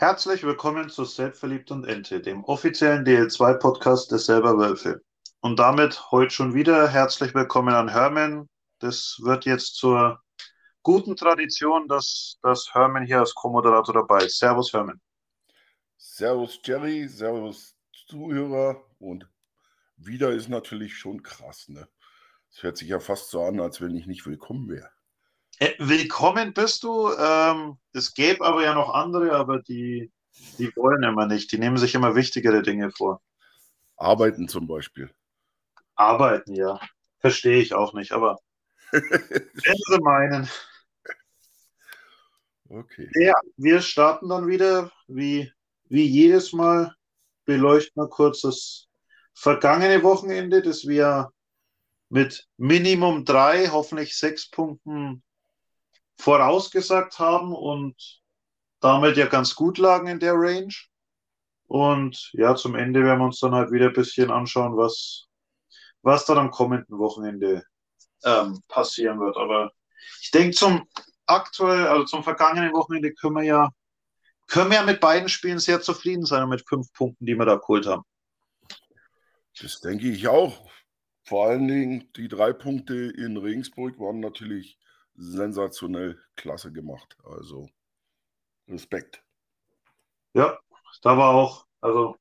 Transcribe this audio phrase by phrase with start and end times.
[0.00, 5.02] Herzlich willkommen zu Selbstverliebt und Ente, dem offiziellen DL2-Podcast des Selber Wölfe.
[5.40, 8.48] Und damit heute schon wieder herzlich willkommen an Hermann.
[8.78, 10.22] Das wird jetzt zur
[10.84, 14.38] guten Tradition, dass, dass Hermann hier als Co-Moderator dabei ist.
[14.38, 15.00] Servus, Hermann.
[15.96, 17.08] Servus, Jerry.
[17.08, 17.74] Servus,
[18.06, 18.80] Zuhörer.
[19.00, 19.28] Und
[19.96, 21.88] wieder ist natürlich schon krass, ne?
[22.52, 24.90] Es hört sich ja fast so an, als wenn ich nicht willkommen wäre.
[25.60, 27.10] Äh, willkommen bist du.
[27.12, 30.12] Ähm, es gäbe aber ja noch andere, aber die,
[30.56, 31.50] die wollen immer nicht.
[31.50, 33.20] Die nehmen sich immer wichtigere Dinge vor.
[33.96, 35.10] Arbeiten zum Beispiel.
[35.96, 36.78] Arbeiten, ja.
[37.18, 38.38] Verstehe ich auch nicht, aber
[38.92, 39.02] wenn
[39.88, 40.48] sie meinen.
[42.68, 43.10] Okay.
[43.14, 45.52] Ja, wir starten dann wieder, wie,
[45.88, 46.94] wie jedes Mal,
[47.46, 48.86] beleuchten wir kurz das
[49.34, 51.32] vergangene Wochenende, das wir
[52.10, 55.24] mit Minimum drei, hoffentlich sechs Punkten
[56.18, 58.20] vorausgesagt haben und
[58.80, 60.74] damit ja ganz gut lagen in der Range.
[61.66, 65.26] Und ja, zum Ende werden wir uns dann halt wieder ein bisschen anschauen, was,
[66.02, 67.64] was dann am kommenden Wochenende
[68.24, 69.36] ähm, passieren wird.
[69.36, 69.70] Aber
[70.22, 70.88] ich denke, zum
[71.26, 73.70] aktuell, also zum vergangenen Wochenende können wir ja,
[74.46, 77.44] können wir ja mit beiden Spielen sehr zufrieden sein und mit fünf Punkten, die wir
[77.44, 78.02] da geholt haben.
[79.60, 80.68] Das denke ich auch.
[81.24, 84.77] Vor allen Dingen die drei Punkte in Regensburg waren natürlich
[85.18, 87.16] sensationell klasse gemacht.
[87.24, 87.68] Also
[88.68, 89.22] Respekt.
[90.34, 90.58] Ja,
[91.02, 92.16] da war auch, also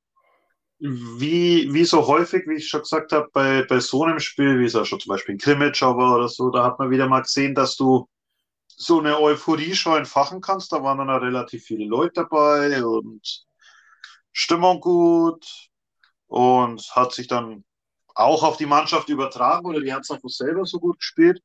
[0.80, 4.66] wie, wie so häufig, wie ich schon gesagt habe, bei, bei so einem Spiel, wie
[4.66, 7.22] es ja schon zum Beispiel in Krimitschau war oder so, da hat man wieder mal
[7.22, 8.08] gesehen, dass du
[8.68, 10.72] so eine Euphorie schon entfachen kannst.
[10.72, 13.46] Da waren dann auch relativ viele Leute dabei und
[14.32, 15.70] Stimmung gut
[16.28, 17.64] und hat sich dann
[18.14, 21.42] auch auf die Mannschaft übertragen oder die hat es einfach selber so gut gespielt.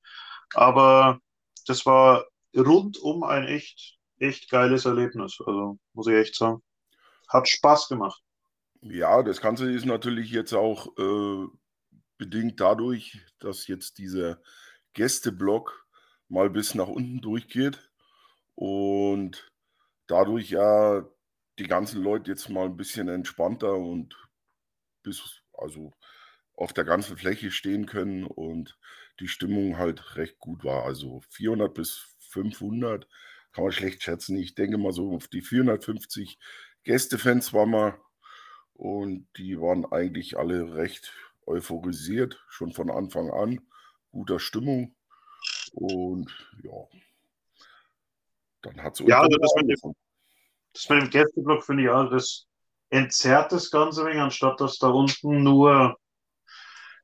[0.54, 1.20] Aber
[1.64, 5.38] das war rundum ein echt, echt geiles Erlebnis.
[5.44, 6.62] Also muss ich echt sagen.
[7.28, 8.22] Hat Spaß gemacht.
[8.82, 11.46] Ja, das Ganze ist natürlich jetzt auch äh,
[12.18, 14.40] bedingt dadurch, dass jetzt dieser
[14.92, 15.86] Gästeblock
[16.28, 17.90] mal bis nach unten durchgeht
[18.54, 19.50] und
[20.06, 21.06] dadurch ja
[21.58, 24.16] die ganzen Leute jetzt mal ein bisschen entspannter und
[25.02, 25.92] bis, also
[26.54, 28.78] auf der ganzen Fläche stehen können und
[29.22, 30.84] die Stimmung halt recht gut war.
[30.84, 33.08] Also 400 bis 500
[33.52, 34.36] kann man schlecht schätzen.
[34.36, 36.38] Ich denke mal so auf die 450
[36.82, 37.98] Gästefans waren wir
[38.74, 41.12] und die waren eigentlich alle recht
[41.46, 43.60] euphorisiert, schon von Anfang an.
[44.10, 44.94] Guter Stimmung
[45.72, 46.30] und
[46.62, 46.72] ja,
[48.62, 49.94] dann hat es Ja, also das, mit dem,
[50.72, 52.46] das mit dem Gästeblock finde ich auch, das
[52.90, 55.96] entzerrt das Ganze wenig, anstatt dass da unten nur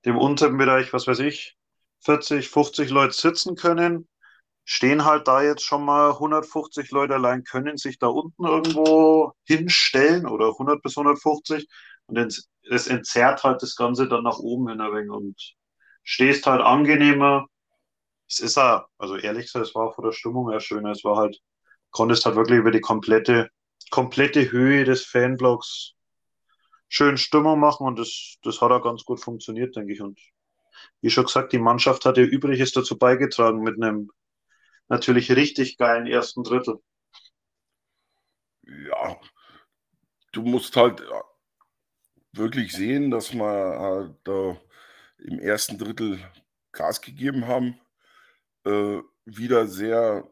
[0.05, 1.58] dem unteren Bereich, was weiß ich,
[2.01, 4.09] 40, 50 Leute sitzen können,
[4.65, 10.27] stehen halt da jetzt schon mal 150 Leute allein, können sich da unten irgendwo hinstellen
[10.27, 11.67] oder 100 bis 150
[12.07, 12.19] und
[12.71, 15.55] es entzerrt halt das Ganze dann nach oben hin ein wenig und
[16.03, 17.47] stehst halt angenehmer.
[18.29, 20.91] Es ist ja, also ehrlich gesagt, es war von der Stimmung her schöner.
[20.93, 21.41] Es war halt,
[21.91, 23.51] konntest halt wirklich über die komplette,
[23.91, 25.95] komplette Höhe des Fanblocks
[26.89, 30.01] schön Stimmung machen und das, das hat auch ganz gut funktioniert, denke ich.
[30.01, 30.19] Und
[31.01, 34.11] wie schon gesagt, die Mannschaft hat ihr Übriges dazu beigetragen mit einem
[34.89, 36.81] natürlich richtig geilen ersten Drittel.
[38.63, 39.21] Ja,
[40.33, 41.03] du musst halt
[42.33, 44.61] wirklich sehen, dass wir halt da
[45.19, 46.21] im ersten Drittel
[46.73, 47.81] Gas gegeben haben.
[48.65, 50.31] Äh, wieder sehr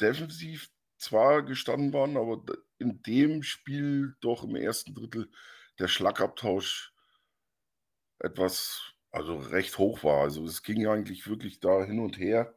[0.00, 2.42] defensiv zwar gestanden waren, aber
[2.78, 5.30] in dem Spiel doch im ersten Drittel
[5.78, 6.92] der Schlagabtausch
[8.18, 10.22] etwas, also recht hoch war.
[10.22, 12.54] Also es ging eigentlich wirklich da hin und her.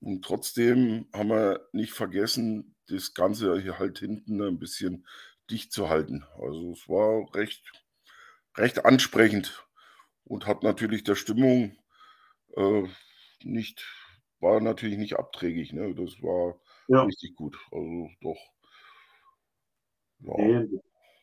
[0.00, 5.06] Und trotzdem haben wir nicht vergessen, das Ganze hier halt hinten ein bisschen
[5.50, 6.24] dicht zu halten.
[6.40, 7.72] Also es war recht,
[8.56, 9.64] recht ansprechend
[10.24, 11.76] und hat natürlich der Stimmung
[12.56, 12.82] äh,
[13.44, 13.86] nicht,
[14.40, 15.72] war natürlich nicht abträglich.
[15.72, 15.94] Ne?
[15.94, 16.58] Das war
[16.88, 17.02] ja.
[17.02, 17.56] richtig gut.
[17.70, 18.38] Also doch.
[20.20, 20.64] Ja.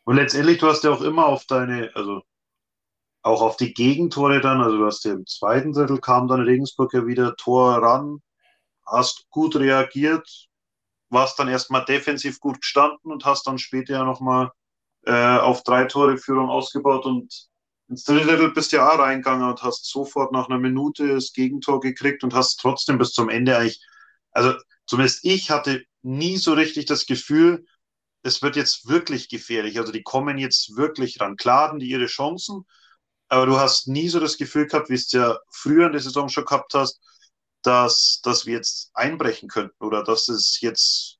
[0.06, 2.24] Und letztendlich, du hast ja auch immer auf deine, also
[3.22, 4.78] auch auf die Gegentore dann, also
[5.08, 8.22] ja im zweiten Drittel kam dann Regensburg ja wieder Tor ran,
[8.86, 10.48] hast gut reagiert,
[11.10, 14.52] warst dann erstmal defensiv gut gestanden und hast dann später ja nochmal
[15.06, 17.50] äh, auf drei Tore Führung ausgebaut und
[17.90, 21.34] ins dritte Drittel bist du ja auch reingegangen und hast sofort nach einer Minute das
[21.34, 23.84] Gegentor gekriegt und hast trotzdem bis zum Ende eigentlich,
[24.32, 24.54] also
[24.86, 27.66] zumindest ich hatte nie so richtig das Gefühl,
[28.22, 29.80] es wird jetzt wirklich gefährlich.
[29.80, 31.36] Also die kommen jetzt wirklich ran.
[31.36, 32.66] Klar hatten die ihre Chancen,
[33.30, 36.30] aber du hast nie so das Gefühl gehabt, wie es ja früher in der Saison
[36.30, 37.00] schon gehabt hast,
[37.62, 41.20] dass, dass wir jetzt einbrechen könnten oder dass es jetzt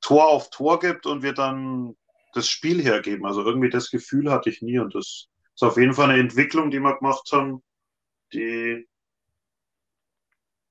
[0.00, 1.96] Tor auf Tor gibt und wir dann
[2.34, 3.26] das Spiel hergeben.
[3.26, 6.70] Also irgendwie das Gefühl hatte ich nie und das ist auf jeden Fall eine Entwicklung,
[6.70, 7.62] die wir gemacht haben,
[8.32, 8.86] die,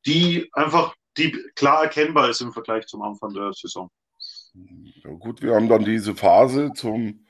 [0.06, 3.90] die einfach die klar erkennbar ist im Vergleich zum Anfang der Saison.
[4.54, 7.26] Ja gut, wir haben dann diese Phase zum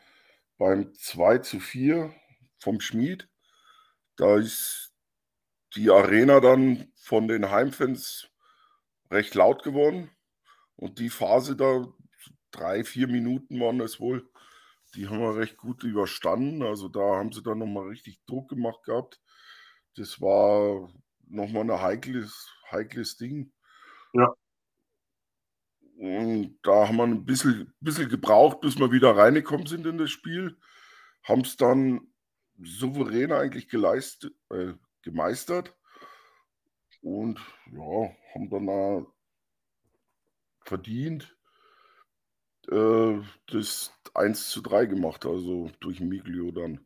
[0.58, 2.14] beim 2 zu 4
[2.60, 3.28] vom Schmied.
[4.16, 4.94] Da ist
[5.76, 8.30] die Arena dann von den Heimfans
[9.12, 10.10] recht laut geworden.
[10.76, 11.86] Und die Phase da,
[12.52, 14.30] drei, vier Minuten waren es wohl,
[14.96, 16.64] die haben wir recht gut überstanden.
[16.64, 19.20] Also da haben sie dann nochmal richtig Druck gemacht gehabt.
[19.96, 20.90] Das war
[21.28, 23.52] nochmal ein heikles, heikles Ding.
[24.14, 24.34] Ja.
[25.98, 30.12] Und da haben wir ein bisschen, bisschen gebraucht, bis wir wieder reingekommen sind in das
[30.12, 30.58] Spiel.
[31.24, 32.14] Haben es dann
[32.62, 35.76] souverän eigentlich geleistet, äh, gemeistert.
[37.02, 37.40] Und
[37.72, 39.14] ja, haben dann auch
[40.62, 41.36] verdient
[42.72, 46.86] äh, das 1 zu 3 gemacht, also durch Miglio dann.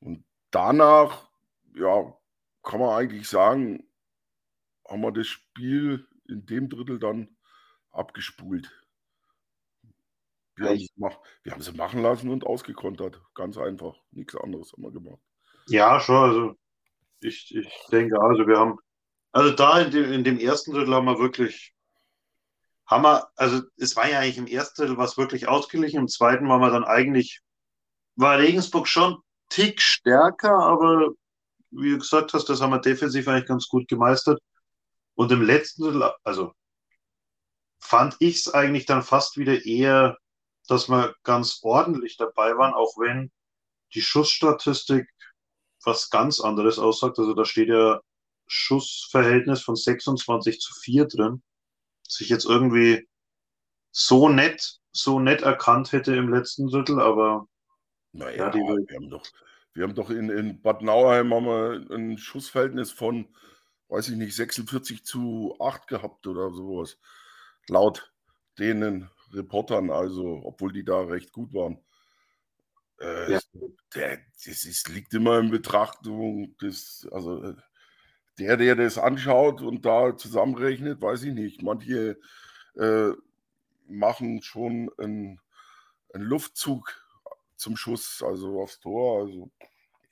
[0.00, 1.28] Und danach,
[1.74, 2.16] ja,
[2.62, 3.86] kann man eigentlich sagen,
[4.88, 7.36] haben wir das Spiel in dem Drittel dann
[7.90, 8.70] abgespult.
[10.56, 13.20] Wir haben, mach, wir haben, sie machen lassen und ausgekontert.
[13.34, 13.94] Ganz einfach.
[14.10, 15.20] Nichts anderes haben wir gemacht.
[15.68, 16.16] Ja, schon.
[16.16, 16.54] Also
[17.20, 18.78] ich, ich denke, also wir haben,
[19.32, 21.74] also da in dem, in dem ersten Drittel haben wir wirklich,
[22.86, 26.00] haben wir, also es war ja eigentlich im ersten Drittel was wirklich ausgeglichen.
[26.00, 27.40] Im zweiten war wir dann eigentlich,
[28.14, 29.18] war Regensburg schon
[29.48, 31.10] Tick stärker, aber
[31.70, 34.40] wie du gesagt hast, das haben wir defensiv eigentlich ganz gut gemeistert.
[35.14, 36.52] Und im letzten Drittel, also
[37.80, 40.16] fand ich es eigentlich dann fast wieder eher,
[40.66, 43.30] dass wir ganz ordentlich dabei waren, auch wenn
[43.94, 45.08] die Schussstatistik
[45.84, 47.18] was ganz anderes aussagt.
[47.18, 48.00] Also da steht ja
[48.46, 51.42] Schussverhältnis von 26 zu 4 drin.
[52.08, 53.08] Sich jetzt irgendwie
[53.90, 57.48] so nett, so nett erkannt hätte im letzten Drittel, aber
[58.12, 59.24] naja, ja, wir haben doch,
[59.72, 63.28] wir haben doch in, in Bad Nauheim haben wir ein Schussverhältnis von,
[63.88, 66.98] weiß ich nicht, 46 zu 8 gehabt oder sowas
[67.68, 68.12] laut
[68.58, 71.78] den Reportern, also obwohl die da recht gut waren.
[73.00, 73.40] Äh, ja.
[73.94, 77.54] der, das ist, liegt immer in Betrachtung des, also äh,
[78.38, 81.62] der, der das anschaut und da zusammenrechnet, weiß ich nicht.
[81.62, 82.18] Manche
[82.74, 83.10] äh,
[83.86, 85.40] machen schon einen,
[86.14, 86.90] einen, Luftzug
[87.56, 89.22] zum Schuss, also aufs Tor.
[89.22, 89.50] Also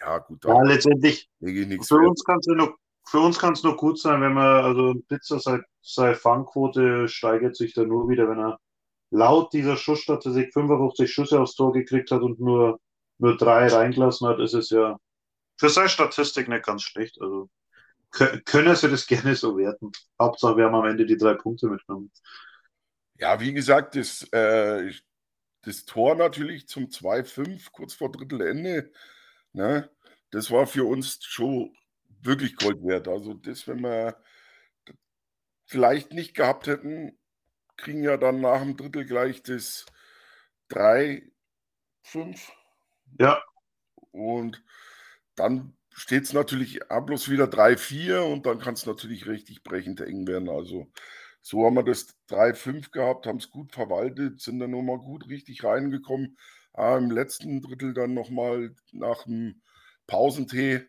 [0.01, 0.45] ja, gut.
[0.45, 1.31] Ja, letztendlich.
[1.41, 2.77] Für uns kannst du noch
[3.07, 7.57] für uns kann es nur gut sein, wenn man, also Blitzer seine, seine Fangquote steigert
[7.57, 8.59] sich dann nur wieder, wenn er
[9.15, 12.81] laut dieser Schussstatistik 55 Schüsse aufs Tor gekriegt hat und nur,
[13.19, 14.99] nur drei reingelassen hat, ist es ja
[15.57, 17.21] für seine Statistik nicht ganz schlecht.
[17.21, 17.49] Also
[18.11, 19.93] können sie das gerne so werten.
[20.21, 22.11] Hauptsache, wir haben am Ende die drei Punkte mitgenommen.
[23.17, 24.93] Ja, wie gesagt, das, äh,
[25.63, 28.91] das Tor natürlich zum 2-5 kurz vor Drittelende,
[29.53, 29.89] ne,
[30.33, 31.73] das war für uns schon
[32.21, 33.07] wirklich Gold wert.
[33.07, 34.17] Also das, wenn wir
[35.67, 37.17] vielleicht nicht gehabt hätten,
[37.77, 39.87] kriegen ja dann nach dem Drittel gleich das
[40.69, 41.23] 3,
[42.03, 42.53] 5.
[43.19, 43.43] Ja.
[44.11, 44.63] Und
[45.35, 50.27] dann steht es natürlich bloß wieder 3-4 und dann kann es natürlich richtig brechend eng
[50.27, 50.49] werden.
[50.49, 50.91] Also
[51.43, 55.65] so haben wir das 3-5 gehabt, haben es gut verwaltet, sind dann nochmal gut richtig
[55.65, 56.39] reingekommen.
[56.73, 59.63] Ah, Im letzten Drittel dann nochmal nach dem
[60.07, 60.89] Pausentee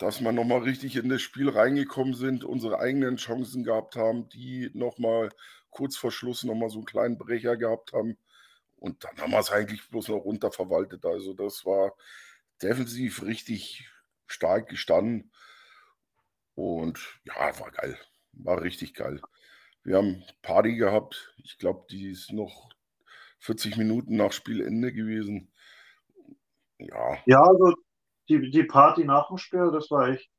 [0.00, 4.70] dass wir nochmal richtig in das Spiel reingekommen sind, unsere eigenen Chancen gehabt haben, die
[4.72, 5.28] nochmal
[5.70, 8.18] kurz vor Schluss nochmal so einen kleinen Brecher gehabt haben.
[8.76, 11.04] Und dann haben wir es eigentlich bloß noch runterverwaltet.
[11.04, 11.94] Also das war
[12.62, 13.88] defensiv richtig
[14.26, 15.32] stark gestanden.
[16.54, 17.98] Und ja, war geil.
[18.32, 19.20] War richtig geil.
[19.82, 21.34] Wir haben Party gehabt.
[21.38, 22.70] Ich glaube, die ist noch
[23.40, 25.52] 40 Minuten nach Spielende gewesen.
[26.78, 27.18] Ja.
[27.26, 27.74] Ja, also
[28.28, 30.30] die, die Party nach dem Spiel, das war echt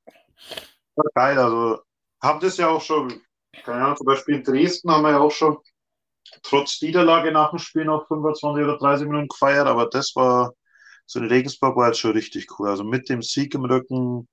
[0.95, 1.37] war geil.
[1.37, 1.81] Also,
[2.21, 3.21] haben das ja auch schon,
[3.65, 5.57] Ahnung, zum Beispiel in Dresden haben wir ja auch schon
[6.43, 10.53] trotz Niederlage nach dem Spiel noch 25 oder 30 Minuten gefeiert, aber das war
[11.05, 12.69] so in Regensburg war jetzt schon richtig cool.
[12.69, 14.27] Also mit dem Sieg im Rücken,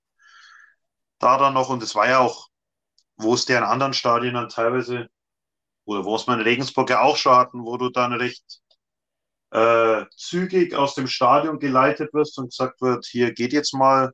[1.18, 2.48] da dann noch, und es war ja auch,
[3.16, 5.08] wo es der in anderen Stadien dann teilweise,
[5.86, 8.60] oder wo es wir in Regensburg ja auch schon hatten, wo du dann recht
[9.50, 14.12] äh, zügig aus dem Stadion geleitet wirst und gesagt wird, hier geht jetzt mal,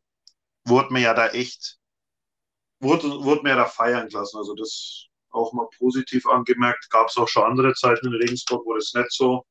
[0.65, 1.79] wurde mir ja da echt,
[2.81, 4.38] wurde, wurde mir da feiern gelassen.
[4.38, 6.88] Also das auch mal positiv angemerkt.
[6.90, 9.45] Gab es auch schon andere Zeiten in Regensburg, wo das nicht so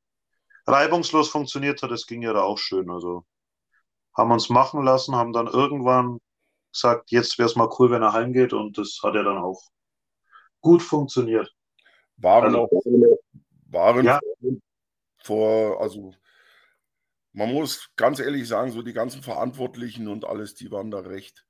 [0.66, 1.92] reibungslos funktioniert hat.
[1.92, 2.90] Das ging ja da auch schön.
[2.90, 3.26] Also
[4.16, 6.20] haben uns machen lassen, haben dann irgendwann
[6.72, 9.62] gesagt, jetzt wäre es mal cool, wenn er heimgeht und das hat ja dann auch
[10.62, 11.54] gut funktioniert.
[12.18, 12.72] Waren, also, auch,
[13.70, 14.20] waren ja.
[15.24, 16.14] vor, also
[17.32, 21.46] man muss ganz ehrlich sagen, so die ganzen Verantwortlichen und alles, die waren da recht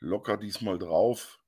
[0.00, 1.40] locker diesmal drauf.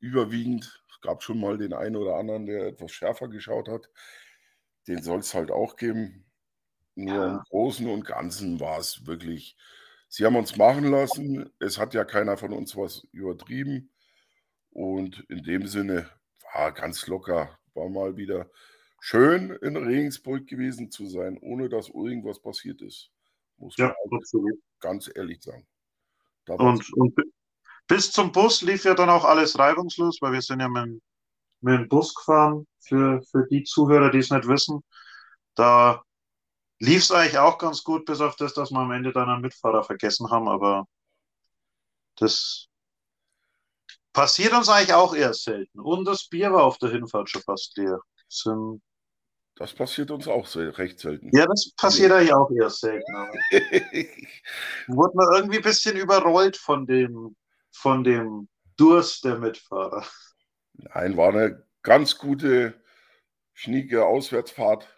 [0.00, 0.84] Überwiegend.
[0.90, 3.90] Es gab schon mal den einen oder anderen, der etwas schärfer geschaut hat.
[4.86, 6.24] Den soll es halt auch geben.
[6.94, 7.30] Nur ja.
[7.34, 9.56] im Großen und Ganzen war es wirklich.
[10.08, 11.50] Sie haben uns machen lassen.
[11.58, 13.90] Es hat ja keiner von uns was übertrieben.
[14.70, 16.08] Und in dem Sinne
[16.52, 17.58] war ganz locker.
[17.74, 18.50] War mal wieder
[19.00, 23.10] schön in Regensburg gewesen zu sein, ohne dass irgendwas passiert ist.
[23.58, 24.58] Muss ja, man absolut.
[24.80, 25.66] ganz ehrlich sagen.
[26.48, 27.14] Und, und,
[27.88, 31.02] bis zum Bus lief ja dann auch alles reibungslos, weil wir sind ja mit,
[31.60, 34.82] mit dem Bus gefahren, für, für die Zuhörer, die es nicht wissen.
[35.54, 36.02] Da
[36.78, 39.42] lief es eigentlich auch ganz gut, bis auf das, dass wir am Ende dann einen
[39.42, 40.86] Mitfahrer vergessen haben, aber
[42.16, 42.66] das
[44.12, 45.80] passiert uns eigentlich auch eher selten.
[45.80, 48.00] Und das Bier war auf der Hinfahrt schon fast leer.
[48.28, 48.82] Sind
[49.58, 51.36] das passiert uns auch sehr, recht selten.
[51.36, 53.12] Ja, das passiert eigentlich auch eher selten.
[54.86, 57.34] Wurde man irgendwie ein bisschen überrollt von dem,
[57.70, 60.06] von dem Durst der Mitfahrer.
[60.74, 62.80] Nein, war eine ganz gute,
[63.52, 64.88] schnieke Auswärtsfahrt,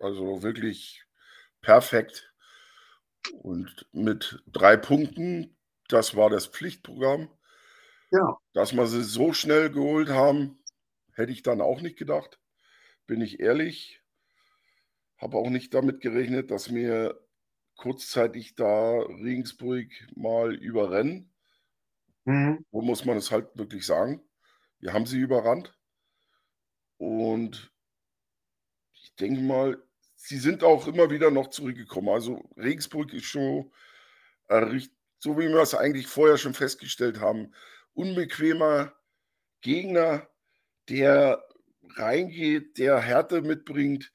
[0.00, 1.04] also wirklich
[1.60, 2.32] perfekt
[3.32, 5.56] und mit drei Punkten,
[5.88, 7.28] das war das Pflichtprogramm.
[8.10, 8.36] Ja.
[8.52, 10.62] Dass wir sie so schnell geholt haben,
[11.14, 12.38] hätte ich dann auch nicht gedacht
[13.12, 14.00] bin ich ehrlich.
[15.18, 17.20] Habe auch nicht damit gerechnet, dass mir
[17.82, 21.32] kurzzeitig da Regensburg mal überrennen.
[22.24, 22.64] Mhm.
[22.70, 24.22] Wo muss man es halt wirklich sagen?
[24.78, 25.76] Wir haben sie überrannt.
[26.98, 27.72] Und
[28.92, 29.82] ich denke mal,
[30.14, 32.10] sie sind auch immer wieder noch zurückgekommen.
[32.10, 33.72] Also Regensburg ist schon,
[34.48, 34.78] äh,
[35.18, 37.52] so wie wir es eigentlich vorher schon festgestellt haben,
[37.94, 38.92] unbequemer
[39.60, 40.28] Gegner,
[40.88, 41.44] der
[41.96, 44.12] reingeht, der Härte mitbringt,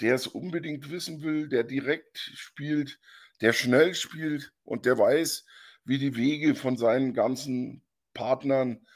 [0.00, 2.98] der es unbedingt wissen will, der direkt spielt,
[3.40, 5.44] der schnell spielt und der weiß,
[5.84, 7.82] wie die Wege von seinen ganzen
[8.14, 8.86] Partnern,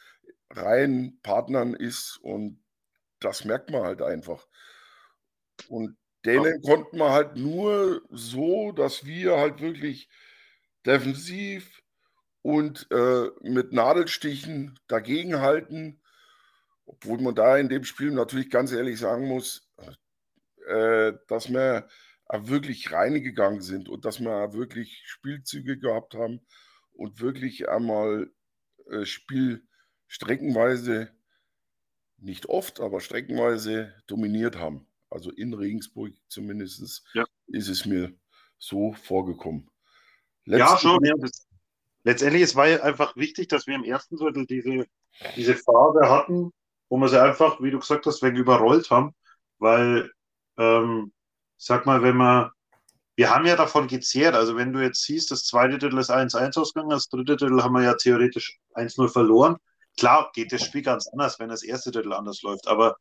[0.50, 2.18] Reihenpartnern ist.
[2.22, 2.62] Und
[3.20, 4.46] das merkt man halt einfach.
[5.68, 6.74] Und denen ja.
[6.74, 10.08] konnten wir halt nur so, dass wir halt wirklich
[10.84, 11.82] defensiv
[12.42, 16.02] und äh, mit Nadelstichen dagegenhalten
[16.86, 19.71] obwohl man da in dem Spiel natürlich ganz ehrlich sagen muss,
[20.68, 21.88] äh, dass wir
[22.32, 26.40] wirklich reingegangen sind und dass wir wirklich Spielzüge gehabt haben
[26.92, 28.30] und wirklich einmal
[28.90, 29.66] äh, Spiel
[30.06, 31.10] streckenweise,
[32.18, 34.86] nicht oft, aber streckenweise dominiert haben.
[35.10, 37.24] Also in Regensburg zumindest ja.
[37.48, 38.14] ist es mir
[38.58, 39.68] so vorgekommen.
[40.44, 41.04] Letzten ja, schon.
[41.04, 41.46] Ja, das,
[42.04, 44.86] letztendlich es war ja einfach wichtig, dass wir im ersten Drittel diese,
[45.36, 46.52] diese Phase hatten,
[46.88, 49.14] wo wir sie einfach, wie du gesagt hast, wegen überrollt haben,
[49.58, 50.10] weil,
[50.58, 51.12] ähm,
[51.56, 52.50] sag mal, wenn man,
[53.16, 56.58] wir haben ja davon gezehrt, also wenn du jetzt siehst, das zweite Drittel ist 1-1
[56.58, 59.56] ausgegangen, das dritte Drittel haben wir ja theoretisch 1-0 verloren.
[59.98, 62.96] Klar geht das Spiel ganz anders, wenn das erste Drittel anders läuft, aber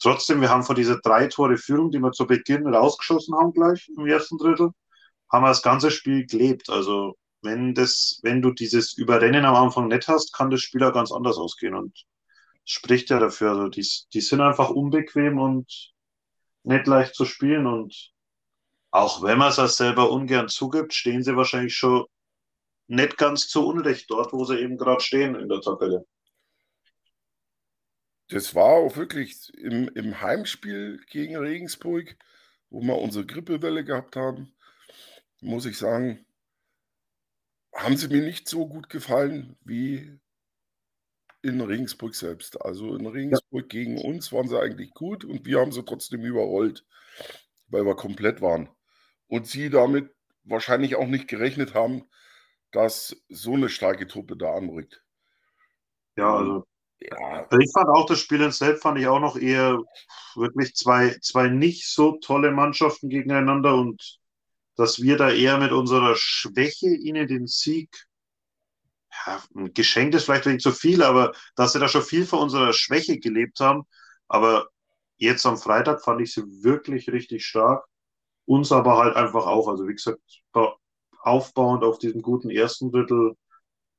[0.00, 3.88] trotzdem, wir haben vor dieser drei Tore Führung, die wir zu Beginn rausgeschossen haben gleich
[3.96, 4.70] im ersten Drittel,
[5.30, 6.70] haben wir das ganze Spiel gelebt.
[6.70, 10.92] Also wenn das, wenn du dieses Überrennen am Anfang nicht hast, kann das Spiel auch
[10.92, 12.04] ganz anders ausgehen und
[12.64, 13.50] spricht ja dafür.
[13.50, 15.92] Also die, die sind einfach unbequem und
[16.62, 17.66] nicht leicht zu spielen.
[17.66, 18.12] Und
[18.90, 22.06] auch wenn man es selber ungern zugibt, stehen sie wahrscheinlich schon
[22.88, 26.06] nicht ganz zu Unrecht dort, wo sie eben gerade stehen in der Tabelle.
[28.28, 32.16] Das war auch wirklich im, im Heimspiel gegen Regensburg,
[32.68, 34.54] wo wir unsere Grippewelle gehabt haben,
[35.40, 36.24] muss ich sagen,
[37.74, 40.18] haben sie mir nicht so gut gefallen wie
[41.42, 42.60] in Regensburg selbst.
[42.62, 43.80] Also in Regensburg ja.
[43.80, 46.84] gegen uns waren sie eigentlich gut und wir haben sie trotzdem überrollt,
[47.68, 48.68] weil wir komplett waren.
[49.26, 50.10] Und sie damit
[50.44, 52.04] wahrscheinlich auch nicht gerechnet haben,
[52.72, 55.02] dass so eine starke Truppe da anrückt.
[56.16, 56.66] Ja, also
[57.00, 57.46] ja.
[57.58, 59.82] Ich fand auch das Spiel in selbst fand ich auch noch eher
[60.34, 64.18] wirklich zwei, zwei nicht so tolle Mannschaften gegeneinander und
[64.76, 68.06] dass wir da eher mit unserer Schwäche ihnen den Sieg
[69.26, 72.40] ja, ein Geschenk ist vielleicht nicht zu viel, aber dass sie da schon viel von
[72.40, 73.84] unserer Schwäche gelebt haben.
[74.28, 74.68] Aber
[75.16, 77.84] jetzt am Freitag fand ich sie wirklich richtig stark.
[78.46, 79.68] Uns aber halt einfach auch.
[79.68, 80.20] Also wie gesagt,
[81.22, 83.36] aufbauend auf diesem guten ersten Drittel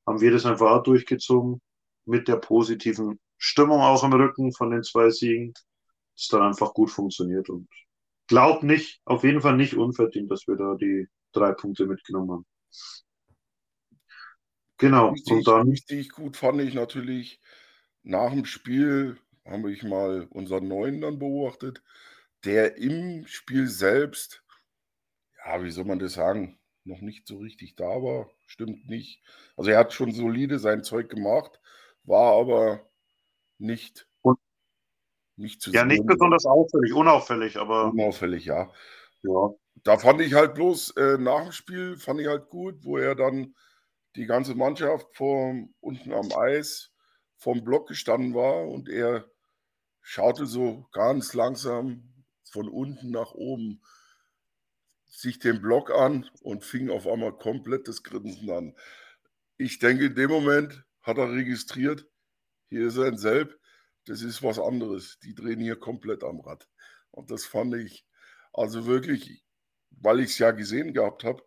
[0.06, 1.60] haben wir das einfach auch durchgezogen
[2.04, 5.52] mit der positiven Stimmung auch im Rücken von den zwei Siegen.
[6.16, 7.68] Das dann einfach gut funktioniert und
[8.26, 12.46] glaub nicht, auf jeden Fall nicht unverdient, dass wir da die drei Punkte mitgenommen haben.
[14.82, 15.10] Genau.
[15.10, 17.40] Richtig, und dann richtig gut fand ich natürlich
[18.02, 21.82] nach dem Spiel, habe ich mal unseren Neuen dann beobachtet,
[22.44, 24.42] der im Spiel selbst,
[25.44, 28.28] ja, wie soll man das sagen, noch nicht so richtig da war.
[28.46, 29.22] Stimmt nicht.
[29.56, 31.60] Also er hat schon solide sein Zeug gemacht,
[32.02, 32.90] war aber
[33.58, 34.38] nicht, Und,
[35.36, 37.92] nicht zu ja, nicht besonders auffällig, unauffällig, aber.
[37.92, 38.72] Unauffällig, ja.
[39.22, 39.50] Ja.
[39.84, 43.14] Da fand ich halt bloß äh, nach dem Spiel, fand ich halt gut, wo er
[43.14, 43.54] dann
[44.16, 46.92] die ganze Mannschaft vor, unten am Eis
[47.36, 49.30] vom Block gestanden war und er
[50.00, 53.82] schaute so ganz langsam von unten nach oben
[55.06, 58.76] sich den Block an und fing auf einmal komplett das Grinsen an.
[59.56, 62.06] Ich denke, in dem Moment hat er registriert,
[62.68, 63.58] hier ist ein Selb,
[64.06, 65.18] das ist was anderes.
[65.20, 66.68] Die drehen hier komplett am Rad.
[67.10, 68.06] Und das fand ich
[68.52, 69.44] also wirklich,
[69.90, 71.42] weil ich es ja gesehen gehabt habe,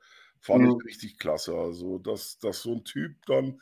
[0.46, 0.78] fand mhm.
[0.80, 1.56] ich richtig klasse.
[1.56, 3.60] Also, dass, dass so ein Typ dann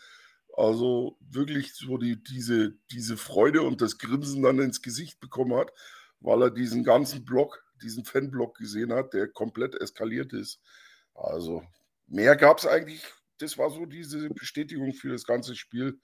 [0.55, 5.71] also wirklich so die, diese, diese Freude und das Grinsen dann ins Gesicht bekommen hat,
[6.19, 10.61] weil er diesen ganzen Block, diesen Fanblock gesehen hat, der komplett eskaliert ist.
[11.15, 11.63] Also
[12.07, 13.03] mehr gab es eigentlich.
[13.39, 15.99] Das war so diese Bestätigung für das ganze Spiel.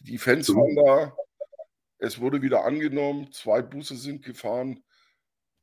[0.00, 1.16] Die Fans waren da.
[1.98, 3.32] Es wurde wieder angenommen.
[3.32, 4.84] Zwei Busse sind gefahren.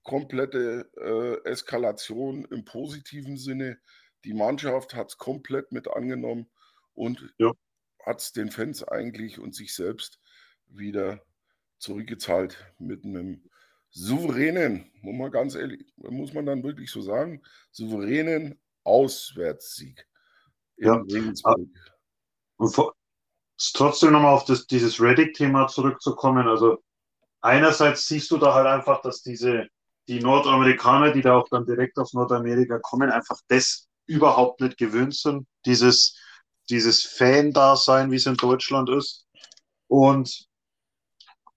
[0.04, 3.80] Komplette äh, Eskalation im positiven Sinne.
[4.26, 6.50] Die Mannschaft hat es komplett mit angenommen
[6.94, 7.52] und ja.
[8.06, 10.20] hat es den Fans eigentlich und sich selbst
[10.68, 11.24] wieder
[11.78, 13.50] zurückgezahlt mit einem
[13.92, 20.08] souveränen, muss man ganz ehrlich, muss man dann wirklich so sagen, souveränen Auswärtssieg
[20.78, 20.96] in ja.
[20.96, 21.70] Regensburg.
[22.58, 22.96] Und vor,
[23.74, 26.48] trotzdem nochmal auf das, dieses Reddick-Thema zurückzukommen.
[26.48, 26.84] Also
[27.42, 29.68] einerseits siehst du da halt einfach, dass diese
[30.08, 35.16] die Nordamerikaner, die da auch dann direkt aus Nordamerika kommen, einfach das überhaupt nicht gewöhnt
[35.16, 35.48] sind.
[35.66, 36.18] Dieses
[36.70, 39.28] dieses Fan-Dasein, wie es in Deutschland ist.
[39.88, 40.48] Und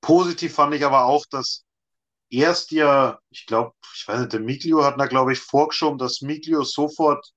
[0.00, 1.64] positiv fand ich aber auch, dass
[2.28, 6.22] erst ja, ich glaube, ich weiß nicht, der Miglio hat da, glaube ich, vorgeschoben, dass
[6.22, 7.32] Miglio sofort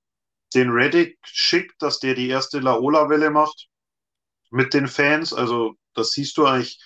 [0.54, 3.68] den Reddick schickt, dass der die erste Laola-Welle macht
[4.50, 5.32] mit den Fans.
[5.32, 6.80] Also, das siehst du eigentlich,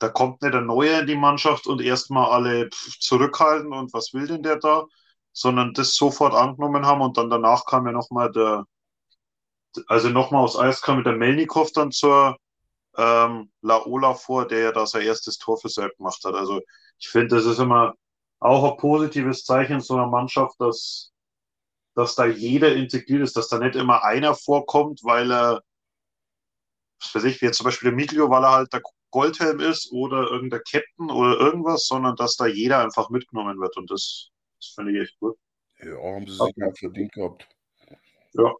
[0.00, 4.26] da kommt nicht der Neue in die Mannschaft und erstmal alle zurückhalten und was will
[4.26, 4.86] denn der da,
[5.32, 8.66] sondern das sofort angenommen haben und dann danach kam ja nochmal der,
[9.86, 12.36] also nochmal aus Eis kam mit der Melnikov dann zur
[12.96, 16.34] ähm, Laola vor, der ja da sein erstes Tor für Selb gemacht hat.
[16.34, 16.62] Also
[16.98, 17.94] ich finde, das ist immer
[18.40, 21.12] auch ein positives Zeichen so einer Mannschaft, dass,
[21.94, 25.62] dass da jeder integriert ist, dass da nicht immer einer vorkommt, weil er,
[27.00, 29.90] was weiß ich, wie jetzt zum Beispiel der Miglio, weil er halt der Goldhelm ist
[29.92, 34.72] oder irgendein Captain oder irgendwas, sondern dass da jeder einfach mitgenommen wird und das, das
[34.74, 35.36] finde ich echt gut.
[35.78, 36.72] Ja, haben sie sich okay.
[36.78, 37.48] verdient gehabt.
[38.32, 38.54] Ja.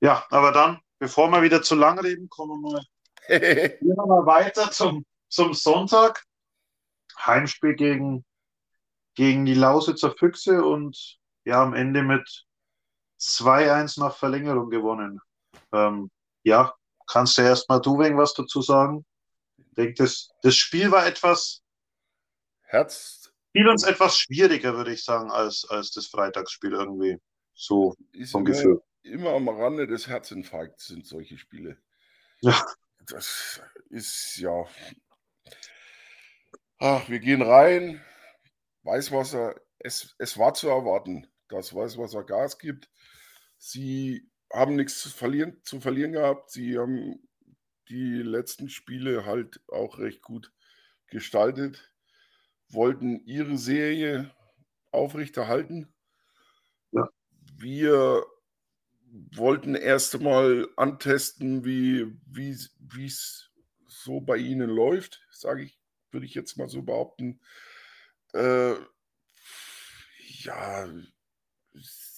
[0.00, 2.84] Ja, aber dann, bevor wir wieder zu lang reden, kommen wir mal,
[3.28, 6.22] gehen wir mal weiter zum, zum Sonntag.
[7.18, 8.24] Heimspiel gegen,
[9.14, 12.46] gegen die Lausitzer Füchse und ja, am Ende mit
[13.18, 15.20] 2-1 nach Verlängerung gewonnen.
[15.72, 16.10] Ähm,
[16.42, 16.74] ja,
[17.06, 19.04] kannst du erstmal du was dazu sagen?
[19.56, 21.62] Ich denke, das, das Spiel war etwas.
[22.62, 23.32] Herz.
[23.50, 27.18] Spiel uns etwas schwieriger, würde ich sagen, als, als das Freitagsspiel irgendwie.
[27.54, 27.94] So
[28.30, 31.78] vom Gefühl immer am Rande des Herzinfarkts sind solche Spiele.
[32.40, 32.60] Ja.
[33.06, 34.66] Das ist ja.
[36.78, 38.04] Ach, wir gehen rein.
[38.82, 42.88] Weißwasser, es, es war zu erwarten, dass Weißwasser Gas gibt.
[43.58, 46.50] Sie haben nichts zu verlieren, zu verlieren gehabt.
[46.50, 47.20] Sie haben
[47.88, 50.52] die letzten Spiele halt auch recht gut
[51.08, 51.92] gestaltet,
[52.68, 54.34] wollten ihre Serie
[54.90, 55.92] aufrechterhalten.
[56.92, 57.08] Ja.
[57.58, 58.24] Wir
[59.34, 63.50] wollten erst einmal antesten, wie es
[63.88, 65.78] so bei Ihnen läuft, sage ich,
[66.10, 67.40] würde ich jetzt mal so behaupten.
[68.34, 68.74] Äh,
[70.42, 70.88] ja,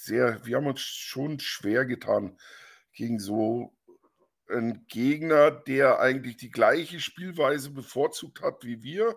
[0.08, 2.38] sehr, wir haben uns schon schwer getan
[2.92, 3.72] gegen so
[4.48, 9.16] einen Gegner, der eigentlich die gleiche Spielweise bevorzugt hat wie wir.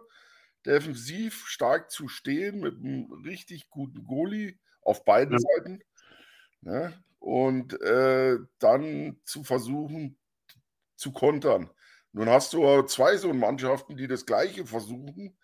[0.66, 5.40] Defensiv stark zu stehen mit einem richtig guten Goalie auf beiden ja.
[5.40, 5.80] Seiten.
[6.62, 7.04] Ne?
[7.22, 10.18] und äh, dann zu versuchen
[10.96, 11.70] zu kontern.
[12.14, 15.38] Nun hast du zwei so Mannschaften, die das Gleiche versuchen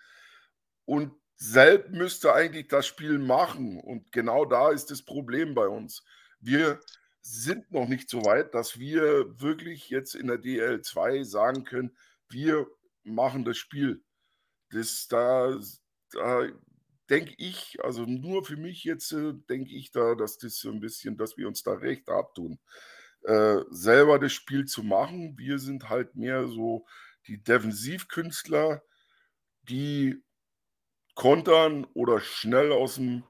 [0.86, 3.80] und selbst müsste eigentlich das Spiel machen.
[3.80, 6.04] Und genau da ist das Problem bei uns.
[6.40, 6.80] Wir
[7.22, 11.96] sind noch nicht so weit, dass wir wirklich jetzt in der DL2 sagen können,
[12.30, 12.68] wir
[13.04, 14.04] machen das Spiel.
[14.72, 15.58] Das, da,
[16.12, 16.48] da
[17.10, 20.80] denke ich, also nur für mich jetzt, äh, denke ich da, dass das so ein
[20.80, 22.60] bisschen, dass wir uns da recht abtun,
[23.24, 25.38] äh, selber das Spiel zu machen.
[25.38, 26.86] Wir sind halt mehr so
[27.28, 28.84] die Defensivkünstler,
[29.64, 30.24] die
[31.18, 33.26] kontern oder schnell aus dem,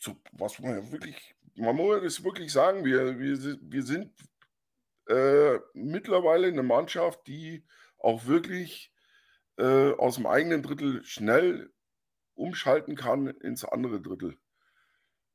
[0.00, 4.14] so, was man ja wirklich, man muss es wirklich sagen, wir, wir, wir sind
[5.06, 7.66] äh, mittlerweile eine Mannschaft, die
[7.98, 8.90] auch wirklich
[9.58, 11.70] äh, aus dem eigenen Drittel schnell
[12.34, 14.38] umschalten kann ins andere Drittel.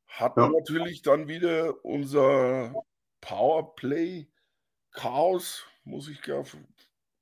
[0.07, 0.49] Hat ja.
[0.49, 2.73] natürlich dann wieder unser
[3.21, 6.43] Powerplay-Chaos, muss ich ja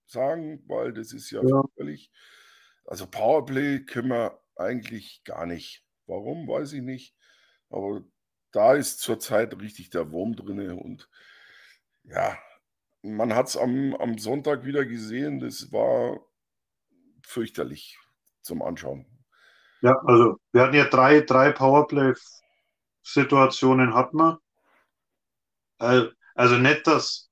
[0.05, 1.61] sagen, weil das ist ja, ja.
[1.75, 2.09] völlig.
[2.87, 5.83] Also Powerplay können wir eigentlich gar nicht.
[6.07, 7.13] Warum, weiß ich nicht.
[7.69, 8.01] Aber
[8.51, 10.71] da ist zurzeit richtig der Wurm drin.
[10.71, 11.09] Und
[12.03, 12.37] ja,
[13.01, 15.41] man hat es am, am Sonntag wieder gesehen.
[15.41, 16.19] Das war
[17.23, 17.99] fürchterlich
[18.41, 19.05] zum Anschauen.
[19.81, 24.39] Ja, also wir hatten ja drei, drei Powerplay-Situationen hatten wir.
[25.77, 27.29] Also nicht das,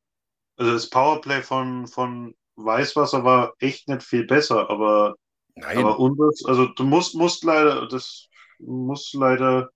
[0.58, 5.16] also das Powerplay von, von Weißwasser war echt nicht viel besser, aber,
[5.56, 5.78] Nein.
[5.78, 8.28] aber unseres, also du musst, musst leider, das
[8.60, 9.70] muss leider,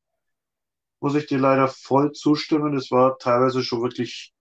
[1.00, 4.34] muss ich dir leider voll zustimmen, das war teilweise schon wirklich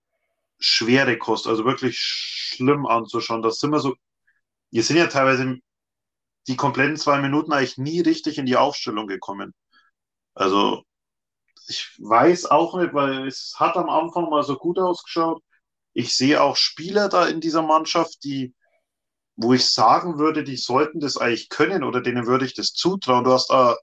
[0.59, 3.41] schwere Kost, also wirklich schlimm anzuschauen.
[3.41, 3.95] Das sind wir so,
[4.71, 5.57] wir sind ja teilweise
[6.47, 9.53] die kompletten zwei Minuten eigentlich nie richtig in die Aufstellung gekommen.
[10.33, 10.83] Also
[11.67, 15.41] ich weiß auch nicht, weil es hat am Anfang mal so gut ausgeschaut.
[15.93, 18.53] Ich sehe auch Spieler da in dieser Mannschaft, die,
[19.41, 23.23] wo ich sagen würde, die sollten das eigentlich können oder denen würde ich das zutrauen.
[23.23, 23.77] Du hast da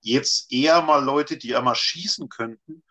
[0.00, 2.84] jetzt eher mal Leute, die einmal schießen könnten,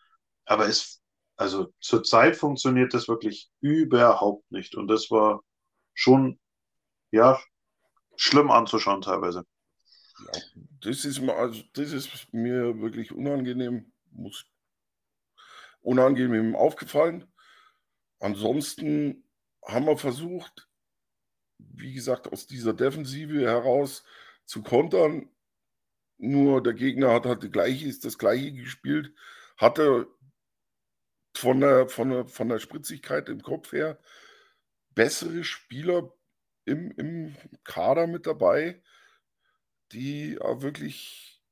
[0.43, 1.01] aber es,
[1.37, 5.41] also zurzeit funktioniert das wirklich überhaupt nicht und das war
[5.93, 6.37] schon,
[7.11, 7.39] ja,
[8.17, 9.45] schlimm anzuschauen teilweise.
[10.33, 10.41] Ja,
[10.81, 14.45] das ist, also, das ist mir wirklich unangenehm, muss
[15.79, 17.31] unangenehm aufgefallen.
[18.19, 19.29] Ansonsten
[19.65, 20.64] haben wir versucht,
[21.57, 24.03] wie gesagt, aus dieser Defensive heraus
[24.45, 25.29] zu kontern.
[26.17, 29.13] Nur der Gegner hat halt das gleiche, ist das gleiche gespielt,
[29.57, 30.07] hatte
[31.35, 33.99] von der, von, der, von der Spritzigkeit im Kopf her
[34.95, 36.11] bessere Spieler
[36.63, 38.81] im, im Kader mit dabei,
[39.91, 41.43] die auch wirklich,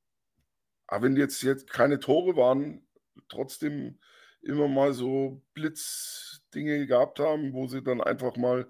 [0.86, 2.86] auch wenn jetzt, jetzt keine Tore waren,
[3.28, 4.00] trotzdem
[4.42, 8.68] immer mal so Blitzdinge gehabt haben, wo sie dann einfach mal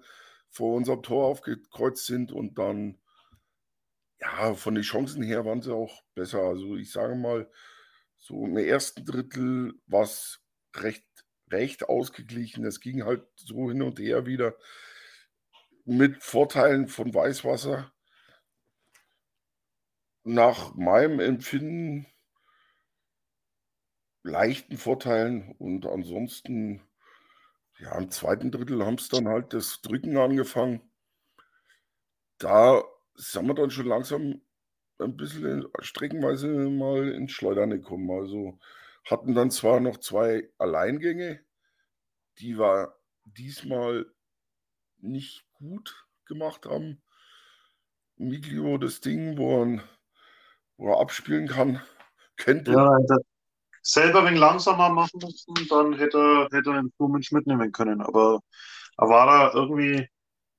[0.55, 2.97] vor unserem Tor aufgekreuzt sind und dann,
[4.21, 6.39] ja, von den Chancen her waren sie auch besser.
[6.39, 7.51] Also ich sage mal,
[8.15, 10.41] so im ersten Drittel war es
[10.73, 11.05] recht,
[11.51, 12.63] recht ausgeglichen.
[12.63, 14.55] Es ging halt so hin und her wieder
[15.83, 17.91] mit Vorteilen von Weißwasser.
[20.23, 22.07] Nach meinem Empfinden
[24.23, 26.81] leichten Vorteilen und ansonsten,
[27.79, 30.81] ja, im zweiten Drittel haben es dann halt das Drücken angefangen.
[32.37, 32.83] Da
[33.15, 34.41] sind wir dann schon langsam
[34.99, 38.09] ein bisschen streckenweise mal ins Schleudern gekommen.
[38.11, 38.59] Also
[39.05, 41.41] hatten dann zwar noch zwei Alleingänge,
[42.39, 44.05] die war diesmal
[44.97, 47.01] nicht gut gemacht haben.
[48.17, 49.83] Miglio das Ding, wo er,
[50.77, 51.81] wo er abspielen kann,
[52.37, 52.71] könnte.
[52.71, 52.97] Ja,
[53.85, 58.01] selber ein wenig langsamer machen müssen, dann hätte er, hätte er den Blumensch mitnehmen können.
[58.01, 58.39] Aber
[58.97, 60.07] er war da irgendwie,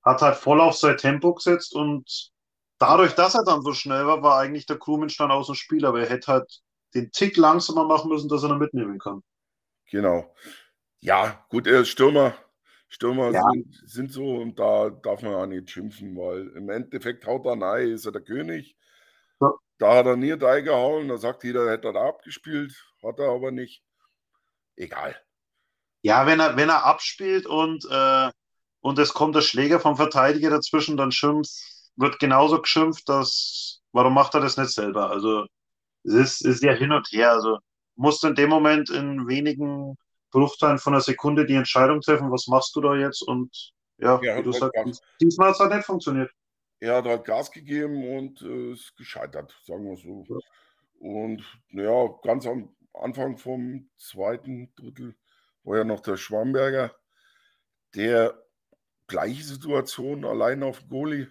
[0.04, 2.30] hat halt voll auf sein Tempo gesetzt und
[2.78, 5.84] dadurch, dass er dann so schnell war, war eigentlich der Krummensch dann aus dem Spiel,
[5.84, 6.60] aber er hätte halt
[6.94, 9.22] den Tick langsamer machen müssen, dass er dann mitnehmen kann.
[9.90, 10.32] Genau.
[11.00, 12.34] Ja, gut, er ist Stürmer.
[12.88, 13.42] Stürmer ja.
[13.52, 17.60] sind, sind, so und da darf man auch nicht schimpfen, weil im Endeffekt haut er
[17.60, 18.76] rein, ist er der König.
[19.78, 23.50] Da hat er nie gehauen, da sagt jeder, hätte er da abgespielt, hat er aber
[23.50, 23.82] nicht.
[24.76, 25.20] Egal.
[26.02, 28.30] Ja, wenn er, wenn er abspielt und, äh,
[28.80, 31.52] und es kommt der Schläger vom Verteidiger dazwischen, dann schimpft,
[31.96, 35.10] wird genauso geschimpft, dass warum macht er das nicht selber?
[35.10, 35.46] Also
[36.04, 37.32] es ist, ist ja hin und her.
[37.32, 37.58] Also
[37.96, 39.96] musst du in dem Moment in wenigen
[40.30, 43.22] Bruchteilen von einer Sekunde die Entscheidung treffen, was machst du da jetzt?
[43.22, 46.30] Und ja, ja wie du sagst, diesmal hat es halt nicht funktioniert.
[46.80, 50.24] Er hat halt Gas gegeben und äh, ist gescheitert, sagen wir so.
[50.28, 50.36] Ja.
[50.98, 55.14] Und ja, ganz am Anfang vom zweiten Drittel
[55.62, 56.94] war ja noch der Schwamberger,
[57.94, 58.42] der
[59.06, 61.28] gleiche Situation allein auf Goalie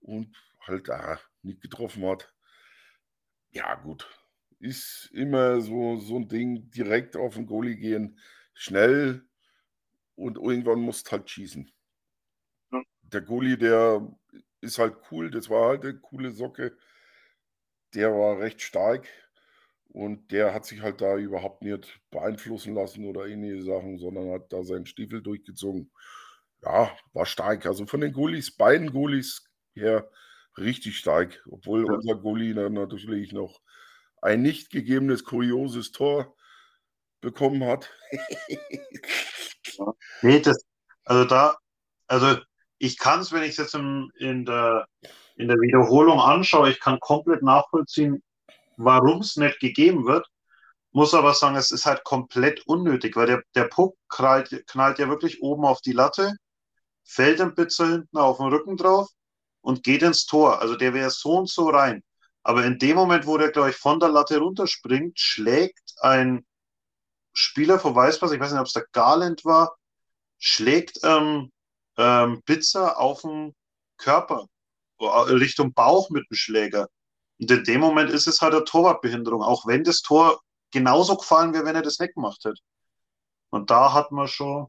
[0.00, 2.32] und halt da nicht getroffen hat.
[3.50, 4.08] Ja, gut,
[4.58, 8.18] ist immer so, so ein Ding, direkt auf den Goalie gehen,
[8.54, 9.26] schnell
[10.14, 11.72] und irgendwann musst halt schießen.
[12.72, 12.82] Ja.
[13.02, 14.06] Der Goalie, der
[14.60, 16.76] ist halt cool, das war halt eine coole Socke.
[17.94, 19.08] Der war recht stark
[19.88, 24.52] und der hat sich halt da überhaupt nicht beeinflussen lassen oder ähnliche Sachen, sondern hat
[24.52, 25.90] da seinen Stiefel durchgezogen.
[26.62, 27.66] ja, war stark.
[27.66, 29.44] Also von den Goalies, beiden Goalies
[29.74, 30.10] her
[30.56, 31.42] richtig stark.
[31.50, 31.92] Obwohl ja.
[31.92, 33.60] unser Goalie dann natürlich noch
[34.22, 36.36] ein nicht gegebenes, kurioses Tor
[37.20, 37.90] bekommen hat.
[40.22, 40.64] nee, das,
[41.04, 41.56] also da,
[42.06, 42.38] also
[42.80, 44.88] ich kann es, wenn ich es jetzt in, in, der,
[45.36, 48.22] in der Wiederholung anschaue, ich kann komplett nachvollziehen,
[48.78, 50.26] warum es nicht gegeben wird.
[50.92, 55.08] Muss aber sagen, es ist halt komplett unnötig, weil der, der Puck knallt, knallt ja
[55.08, 56.34] wirklich oben auf die Latte,
[57.04, 59.10] fällt ein Bitzer hinten auf den Rücken drauf
[59.60, 60.60] und geht ins Tor.
[60.60, 62.02] Also der wäre so und so rein.
[62.42, 66.46] Aber in dem Moment, wo der, glaube ich, von der Latte runterspringt, schlägt ein
[67.34, 69.76] Spieler von Weißpass, ich weiß nicht, ob es der Garland war,
[70.38, 71.52] schlägt ähm,
[71.96, 73.54] ähm, Pizza auf den
[73.98, 74.46] Körper,
[74.98, 76.88] äh, Richtung Bauch mit dem Schläger.
[77.40, 81.52] Und in dem Moment ist es halt eine Torwartbehinderung, auch wenn das Tor genauso gefallen
[81.54, 82.60] wäre, wenn er das nicht gemacht hätte.
[83.50, 84.68] Und da hat man schon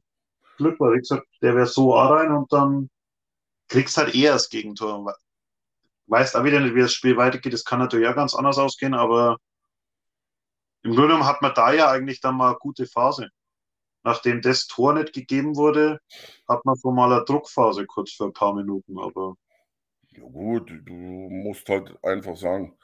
[0.58, 2.90] Glück, weil ich gesagt, der wäre so rein und dann
[3.68, 5.14] kriegst halt eher das Gegentor.
[6.08, 7.54] Weißt auch wieder nicht, wie das Spiel weitergeht.
[7.54, 9.38] Das kann natürlich auch ganz anders ausgehen, aber
[10.84, 13.30] im Grunde genommen hat man da ja eigentlich dann mal eine gute Phase.
[14.04, 16.00] Nachdem das Tor nicht gegeben wurde,
[16.48, 19.36] hat man so mal eine Druckphase kurz für ein paar Minuten, aber.
[20.10, 22.78] Ja gut, du musst halt einfach sagen,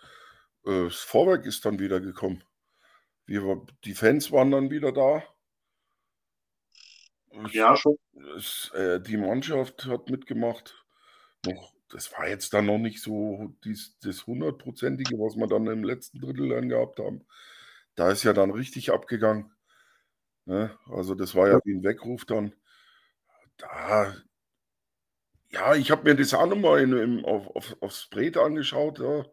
[0.65, 2.43] äh, das Vorwerk ist dann wieder gekommen.
[3.25, 5.23] Wir, die Fans waren dann wieder da.
[7.51, 7.97] Ja, schon.
[8.37, 10.85] Es, äh, die Mannschaft hat mitgemacht.
[11.45, 15.83] Noch, das war jetzt dann noch nicht so dies, das hundertprozentige, was wir dann im
[15.83, 17.25] letzten Drittel dann gehabt haben.
[17.95, 19.51] Da ist ja dann richtig abgegangen.
[20.47, 20.71] Ne?
[20.89, 22.53] Also das war ja wie ein Weckruf dann.
[23.57, 24.15] Da,
[25.49, 28.99] ja, ich habe mir das auch nochmal in, in, auf, auf, aufs Brett angeschaut.
[28.99, 29.25] Ja.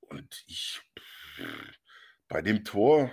[0.00, 0.82] Und ich,
[2.28, 3.10] bei dem Tor,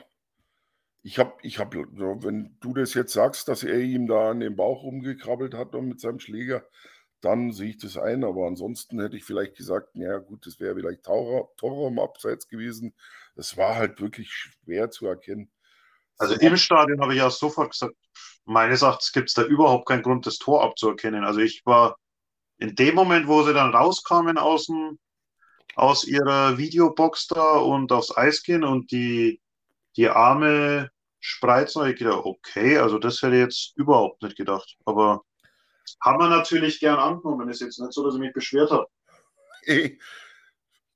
[1.02, 4.58] ich habe, ich habe, wenn du das jetzt sagst, dass er ihm da an den
[4.58, 6.67] Bauch rumgekrabbelt hat und mit seinem Schläger,
[7.22, 8.26] dann sehe ich das ein.
[8.26, 12.93] Aber ansonsten hätte ich vielleicht gesagt, ja gut, das wäre vielleicht im Abseits gewesen.
[13.36, 15.50] Das war halt wirklich schwer zu erkennen.
[16.17, 17.95] Also im Stadion habe ich ja sofort gesagt,
[18.45, 21.23] meines Erachtens gibt es da überhaupt keinen Grund, das Tor abzuerkennen.
[21.23, 21.97] Also ich war
[22.58, 24.97] in dem Moment, wo sie dann rauskamen aus, dem,
[25.75, 29.41] aus ihrer Videobox da und aufs Eis gehen und die,
[29.95, 34.75] die Arme spreizen, habe ich gedacht, okay, also das hätte ich jetzt überhaupt nicht gedacht.
[34.86, 35.23] Aber
[36.01, 37.49] haben wir natürlich gern angenommen.
[37.49, 38.88] Ist jetzt nicht so, dass ich mich beschwert habe.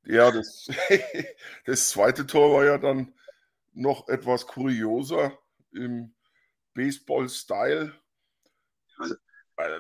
[0.03, 0.67] Ja, das,
[1.65, 3.13] das zweite Tor war ja dann
[3.73, 5.37] noch etwas kurioser
[5.71, 6.13] im
[6.73, 7.93] Baseball-Style.
[8.97, 9.15] Also,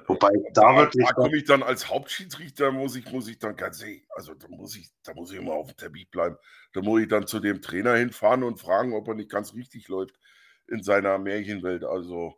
[0.07, 1.05] Wobei da wirklich.
[1.07, 3.83] Da komme ich dann als Hauptschiedsrichter, muss ich, muss ich dann ganz
[4.15, 6.37] also da muss ich, da muss ich immer auf dem Teppich bleiben.
[6.73, 9.87] Da muss ich dann zu dem Trainer hinfahren und fragen, ob er nicht ganz richtig
[9.87, 10.19] läuft
[10.67, 11.83] in seiner Märchenwelt.
[11.83, 12.35] Also,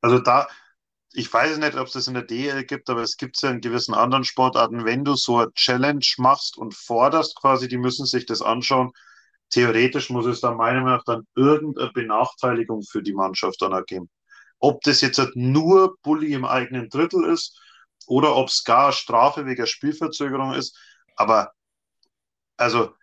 [0.00, 0.48] also da,
[1.12, 3.50] ich weiß nicht, ob es das in der DL gibt, aber es gibt es ja
[3.50, 8.06] in gewissen anderen Sportarten, wenn du so eine Challenge machst und forderst quasi, die müssen
[8.06, 8.92] sich das anschauen,
[9.50, 14.08] theoretisch muss es dann meiner Meinung nach dann irgendeine Benachteiligung für die Mannschaft dann ergeben.
[14.58, 17.60] Ob das jetzt halt nur Bully im eigenen Drittel ist
[18.06, 20.78] oder ob es gar Strafe wegen Spielverzögerung ist,
[21.16, 21.52] aber
[22.56, 22.94] also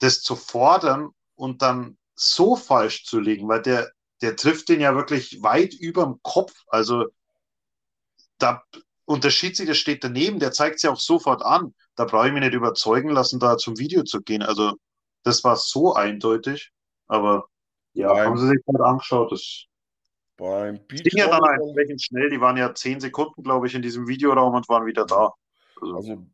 [0.00, 3.90] das zu fordern und dann so falsch zu legen, weil der,
[4.22, 6.52] der trifft den ja wirklich weit über dem Kopf.
[6.68, 7.06] Also
[8.38, 8.62] da
[9.06, 11.74] sich, der steht daneben, der zeigt sich auch sofort an.
[11.94, 14.42] Da brauche ich mich nicht überzeugen lassen, da zum Video zu gehen.
[14.42, 14.74] Also
[15.26, 16.72] das war so eindeutig,
[17.08, 17.48] aber
[17.94, 19.32] ja, beim, haben sie sich halt angeschaut.
[19.32, 19.64] Das
[20.36, 22.30] beim Beach ging ja dann entsprechend schnell.
[22.30, 25.32] Die waren ja zehn Sekunden, glaube ich, in diesem Videoraum und waren wieder da.
[25.80, 26.26] Also, also,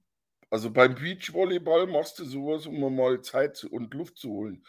[0.50, 4.64] also beim Beachvolleyball machst du sowas, um mal Zeit und Luft zu holen.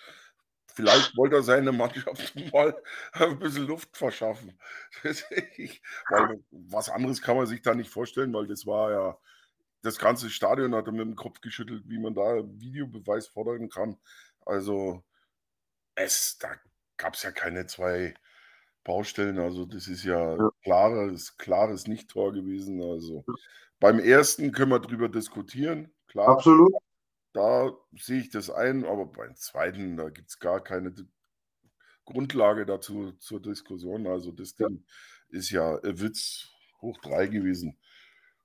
[0.67, 2.81] Vielleicht wollte er seine Mannschaft mal
[3.13, 4.57] ein bisschen Luft verschaffen.
[5.03, 9.17] weil was anderes kann man sich da nicht vorstellen, weil das war ja
[9.83, 13.97] das ganze Stadion hat er mit dem Kopf geschüttelt, wie man da Videobeweis fordern kann.
[14.45, 15.03] Also
[15.95, 16.55] es, da
[16.97, 18.13] gab es ja keine zwei
[18.83, 19.39] Baustellen.
[19.39, 20.49] Also das ist ja, ja.
[20.63, 22.81] klares, klares Nicht-Tor gewesen.
[22.81, 23.25] Also
[23.79, 25.93] beim ersten können wir drüber diskutieren.
[26.07, 26.73] Klar, Absolut.
[27.33, 30.93] Da sehe ich das ein, aber beim zweiten, da gibt es gar keine
[32.05, 34.07] Grundlage dazu zur Diskussion.
[34.07, 34.85] Also das Ding
[35.29, 37.77] ist ja Witz hoch drei gewesen.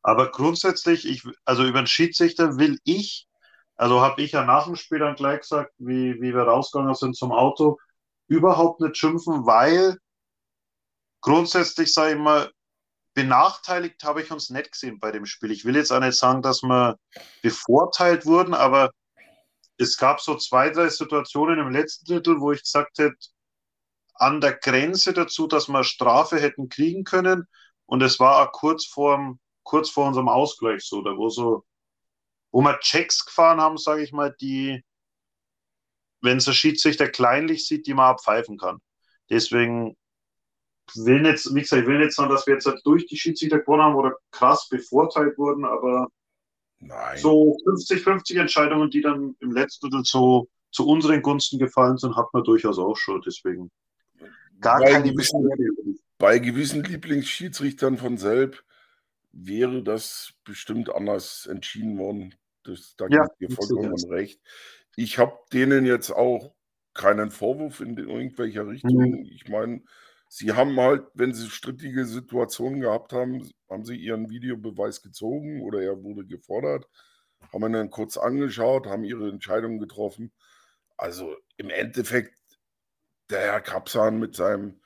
[0.02, 3.28] Aber grundsätzlich, ich, also über den Schiedsrichter will ich,
[3.76, 7.16] also habe ich ja nach dem Spiel dann gleich gesagt, wie, wie wir rausgegangen sind
[7.16, 7.78] zum Auto,
[8.26, 9.98] überhaupt nicht schimpfen, weil
[11.20, 12.50] grundsätzlich, sage ich mal,
[13.14, 15.50] benachteiligt habe ich uns nicht gesehen bei dem Spiel.
[15.50, 16.96] Ich will jetzt auch nicht sagen, dass wir
[17.42, 18.92] bevorteilt wurden, aber
[19.76, 23.16] es gab so zwei, drei Situationen im letzten Drittel, wo ich gesagt hätte,
[24.14, 27.46] an der Grenze dazu, dass wir Strafe hätten kriegen können,
[27.87, 29.37] und es war auch kurz vor,
[29.68, 31.62] kurz vor unserem Ausgleich so, da wo so,
[32.50, 34.83] wo wir Checks gefahren haben, sage ich mal, die,
[36.22, 38.78] wenn es der Schiedsrichter kleinlich sieht, die man abpfeifen kann.
[39.28, 39.94] Deswegen
[40.94, 43.59] will nicht, wie gesagt, ich will nicht sagen, dass wir jetzt halt durch die Schiedsrichter
[43.59, 46.09] gewonnen haben oder krass bevorteilt wurden, aber
[46.78, 47.18] Nein.
[47.18, 52.33] so 50-50 Entscheidungen, die dann im letzten Drittel so zu unseren Gunsten gefallen sind, hat
[52.33, 53.20] man durchaus auch schon.
[53.20, 53.70] Deswegen
[54.61, 58.64] gar bei keine gewissen, Bei gewissen Lieblingsschiedsrichtern von Selb
[59.32, 62.34] wäre das bestimmt anders entschieden worden.
[62.64, 64.40] Das, da ja, gibt dir vollkommen recht.
[64.96, 66.54] Ich habe denen jetzt auch
[66.94, 69.10] keinen Vorwurf in irgendwelcher Richtung.
[69.10, 69.28] Mhm.
[69.32, 69.82] Ich meine,
[70.28, 75.80] sie haben halt, wenn sie strittige Situationen gehabt haben, haben sie ihren Videobeweis gezogen oder
[75.80, 76.88] er wurde gefordert,
[77.52, 80.32] haben ihn dann kurz angeschaut, haben ihre Entscheidung getroffen.
[80.96, 82.36] Also im Endeffekt,
[83.30, 84.80] der Herr Kapsan mit seinem,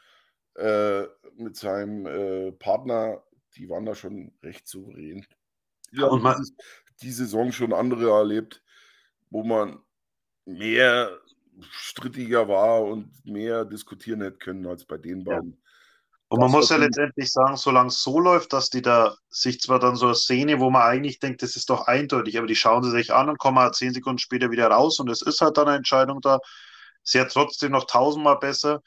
[0.56, 1.04] äh,
[1.36, 3.22] mit seinem äh, Partner,
[3.56, 5.26] die waren da schon recht souverän.
[5.92, 6.44] Ja, und man,
[7.02, 8.62] die Saison schon andere erlebt,
[9.30, 9.80] wo man
[10.44, 11.18] mehr
[11.70, 15.52] strittiger war und mehr diskutieren hätte können als bei den beiden.
[15.52, 15.58] Ja.
[16.28, 19.60] Und man das muss ja letztendlich sagen, solange es so läuft, dass die da sich
[19.60, 22.56] zwar dann so eine Szene, wo man eigentlich denkt, das ist doch eindeutig, aber die
[22.56, 25.42] schauen sie sich an und kommen halt zehn Sekunden später wieder raus und es ist
[25.42, 26.38] halt dann eine Entscheidung da.
[27.04, 28.80] Ist ja trotzdem noch tausendmal besser,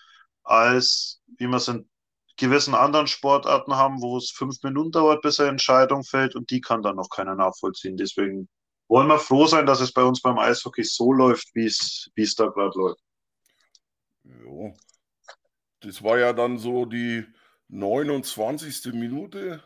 [0.44, 1.88] als wie man es in
[2.38, 6.62] gewissen anderen Sportarten haben, wo es fünf Minuten dauert, bis eine Entscheidung fällt und die
[6.62, 7.98] kann dann noch keiner nachvollziehen.
[7.98, 8.50] Deswegen
[8.88, 12.48] wollen wir froh sein, dass es bei uns beim Eishockey so läuft, wie es, da
[12.48, 13.02] gerade läuft.
[14.24, 14.74] Ja.
[15.82, 17.26] Das war ja dann so die
[17.70, 18.94] 29.
[18.94, 19.64] Minute.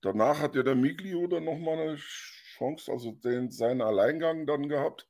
[0.00, 5.06] Danach hat ja der Miglio dann nochmal eine Chance, also den, seinen Alleingang dann gehabt.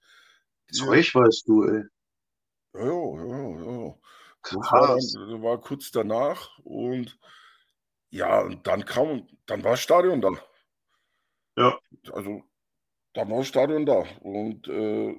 [0.73, 1.83] Zeug weißt du, ey.
[2.75, 3.95] Ja, ja, ja.
[4.51, 7.19] Das war, dann, war kurz danach und
[8.11, 10.31] ja, und dann kam, dann war das Stadion da.
[11.57, 11.79] Ja.
[12.13, 12.43] Also
[13.13, 14.05] dann war das Stadion da.
[14.21, 15.15] Und äh,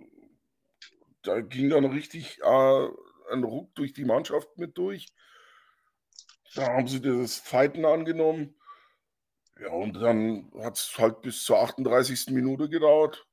[1.23, 2.87] da ging dann richtig äh,
[3.31, 5.07] ein Ruck durch die Mannschaft mit durch.
[6.55, 8.55] Da haben sie das Fighten angenommen.
[9.59, 12.27] Ja, und dann hat es halt bis zur 38.
[12.29, 13.27] Minute gedauert.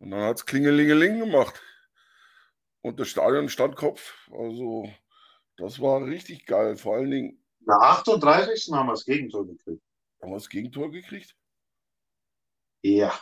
[0.00, 1.62] Und dann hat es Klingelingeling gemacht.
[2.84, 4.28] Und das Stadion stand Kopf.
[4.30, 4.92] Also,
[5.56, 6.76] das war richtig geil.
[6.76, 7.42] Vor allen Dingen.
[7.60, 8.70] Na, 38.
[8.74, 9.82] haben wir das Gegentor gekriegt.
[10.20, 11.34] Haben wir das Gegentor gekriegt?
[12.82, 13.18] Ja.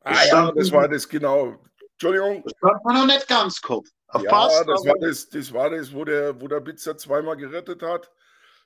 [0.00, 1.56] Ah ja, das war das genau.
[1.92, 2.42] Entschuldigung.
[2.42, 3.88] Das hat man noch nicht ganz Kopf.
[4.12, 7.80] Ja, Passt, das, war das, das war das, wo der, wo der Bitzer zweimal gerettet
[7.82, 8.10] hat.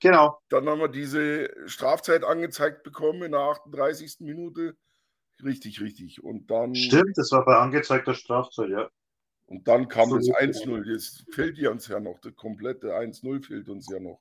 [0.01, 0.40] Genau.
[0.49, 4.21] Dann haben wir diese Strafzeit angezeigt bekommen in der 38.
[4.21, 4.75] Minute.
[5.42, 6.23] Richtig, richtig.
[6.23, 6.75] Und dann.
[6.75, 8.90] Stimmt, das war bei angezeigter Strafzeit, ja.
[9.47, 10.90] Und dann kam so das 1-0.
[10.90, 12.18] Jetzt fehlt ja uns ja noch.
[12.20, 14.20] Das komplette 1-0 fehlt uns ja noch.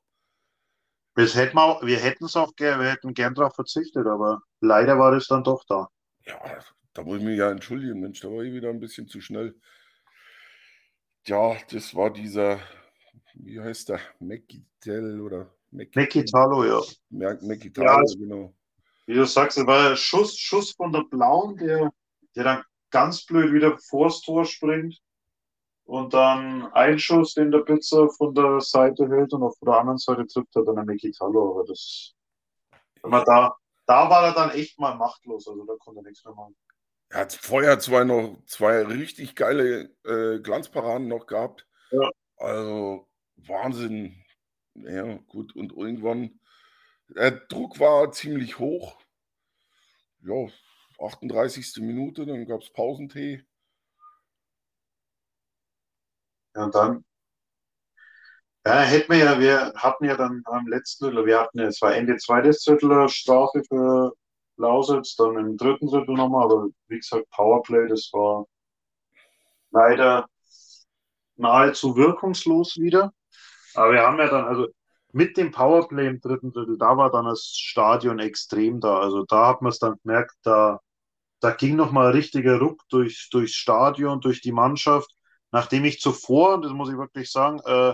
[1.16, 5.12] Das hätten wir, wir hätten es auch wir hätten gern darauf verzichtet, aber leider war
[5.12, 5.88] das dann doch da.
[6.26, 6.40] Ja,
[6.94, 9.56] da muss ich mich ja entschuldigen, Mensch, da war ich wieder ein bisschen zu schnell.
[11.26, 12.60] Ja, das war dieser,
[13.36, 14.00] wie heißt der?
[14.20, 16.82] Mekitel oder Mekitalo, ja.
[17.10, 18.54] Mekitalo, ja, genau.
[19.06, 21.92] Wie du sagst, es war ein Schuss, Schuss von der Blauen, der,
[22.36, 25.00] der dann ganz blöd wieder vors Tor springt.
[25.86, 29.98] Und dann ein Schuss, den der Pizza von der Seite hält und auf der anderen
[29.98, 31.52] Seite trifft er dann ein Mekitalo.
[31.52, 32.14] Aber das,
[33.02, 33.54] wenn man da,
[33.86, 36.56] da war er dann echt mal machtlos, also da konnte er nichts mehr machen.
[37.10, 41.68] Er hat vorher zwei noch zwei richtig geile äh, Glanzparaden noch gehabt.
[41.92, 42.10] Ja.
[42.38, 44.24] Also Wahnsinn.
[44.74, 45.56] Ja, gut.
[45.56, 46.40] Und irgendwann,
[47.16, 48.98] der Druck war ziemlich hoch.
[50.22, 50.48] Ja,
[51.00, 51.82] 38.
[51.82, 53.44] Minute, dann gab es Pausentee.
[56.56, 57.04] Ja, und dann
[58.66, 61.82] ja, hätten wir ja, wir hatten ja dann am letzten Drittel, wir hatten ja, es
[61.82, 64.14] war Ende zweites Drittel Strafe für
[64.58, 68.46] Lausitz, dann im dritten Drittel nochmal, aber wie gesagt, Powerplay, das war
[69.72, 70.28] leider
[71.36, 73.12] nahezu wirkungslos wieder.
[73.76, 74.68] Aber wir haben ja dann, also
[75.14, 79.00] mit dem Powerplay im dritten Drittel, da war dann das Stadion extrem da.
[79.00, 80.80] Also da hat man es dann gemerkt, da,
[81.40, 85.12] da ging nochmal ein richtiger Ruck durch, durchs Stadion, durch die Mannschaft.
[85.52, 87.94] Nachdem ich zuvor, das muss ich wirklich sagen, äh,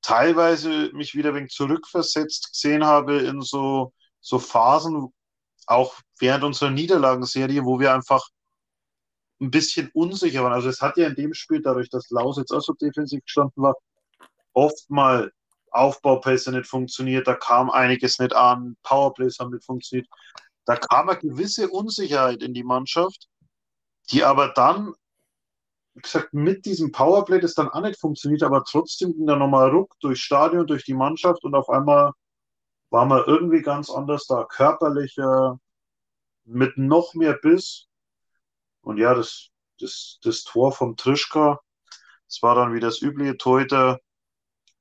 [0.00, 5.12] teilweise mich wieder ein wenig zurückversetzt gesehen habe in so, so Phasen,
[5.66, 8.26] auch während unserer Niederlagenserie, wo wir einfach
[9.40, 10.54] ein bisschen unsicher waren.
[10.54, 13.74] Also es hat ja in dem Spiel, dadurch, dass Lausitz auch so defensiv gestanden war,
[14.54, 15.32] oft mal
[15.70, 20.08] Aufbaupässe nicht funktioniert, da kam einiges nicht an, Powerplays haben nicht funktioniert.
[20.64, 23.28] Da kam eine gewisse Unsicherheit in die Mannschaft,
[24.10, 24.94] die aber dann
[25.98, 29.70] wie gesagt, mit diesem Powerplay, das dann auch nicht funktioniert, aber trotzdem ging da nochmal
[29.70, 32.12] Ruck durchs Stadion, durch die Mannschaft und auf einmal
[32.90, 35.58] war man irgendwie ganz anders da, körperlicher,
[36.44, 37.86] mit noch mehr Biss.
[38.80, 39.48] Und ja, das,
[39.80, 41.60] das, das Tor vom Trischka,
[42.28, 43.98] das war dann wie das übliche Torhüter,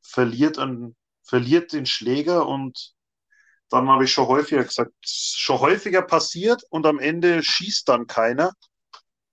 [0.02, 2.94] verliert, an, verliert den Schläger und
[3.70, 8.54] dann habe ich schon häufiger gesagt, schon häufiger passiert und am Ende schießt dann keiner.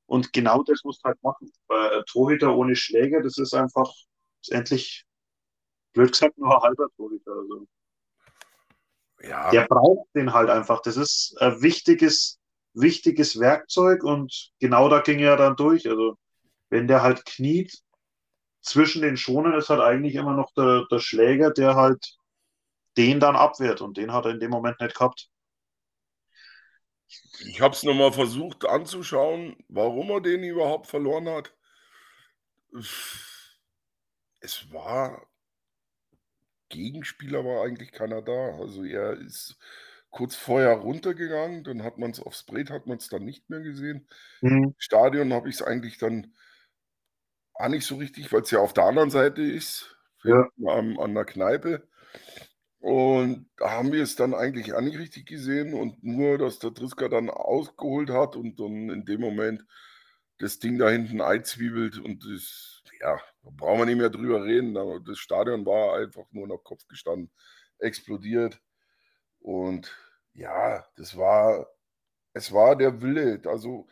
[0.06, 1.50] Und genau das musst du halt machen.
[1.66, 3.90] Bei Torhüter ohne Schläger, das ist einfach
[4.48, 5.04] endlich,
[5.92, 7.32] blöd gesagt, nur ein halber Torhüter.
[7.32, 7.66] Also.
[9.22, 9.50] Ja.
[9.50, 10.82] Der braucht den halt einfach.
[10.82, 12.38] Das ist ein wichtiges,
[12.74, 15.88] wichtiges Werkzeug und genau da ging er dann durch.
[15.88, 16.18] Also,
[16.70, 17.83] wenn der halt kniet,
[18.64, 22.16] zwischen den Schonen ist halt eigentlich immer noch der, der Schläger, der halt
[22.96, 25.28] den dann abwehrt und den hat er in dem Moment nicht gehabt.
[27.40, 31.54] Ich habe es nochmal versucht anzuschauen, warum er den überhaupt verloren hat.
[34.40, 35.26] Es war,
[36.70, 38.56] Gegenspieler war eigentlich keiner da.
[38.58, 39.58] Also er ist
[40.10, 43.60] kurz vorher runtergegangen, dann hat man es aufs Brett, hat man es dann nicht mehr
[43.60, 44.08] gesehen.
[44.40, 44.64] Mhm.
[44.64, 46.34] Im Stadion habe ich es eigentlich dann
[47.54, 50.48] auch nicht so richtig, weil es ja auf der anderen Seite ist, ja.
[50.66, 51.88] an, an der Kneipe.
[52.80, 56.74] Und da haben wir es dann eigentlich auch nicht richtig gesehen und nur, dass der
[56.74, 59.64] Triska dann ausgeholt hat und dann in dem Moment
[60.38, 64.74] das Ding da hinten einzwiebelt und das, ja, da brauchen wir nicht mehr drüber reden.
[65.06, 67.30] Das Stadion war einfach nur noch Kopf gestanden,
[67.78, 68.60] explodiert.
[69.40, 69.96] Und
[70.34, 71.66] ja, das war,
[72.34, 73.40] es war der Wille.
[73.46, 73.86] Also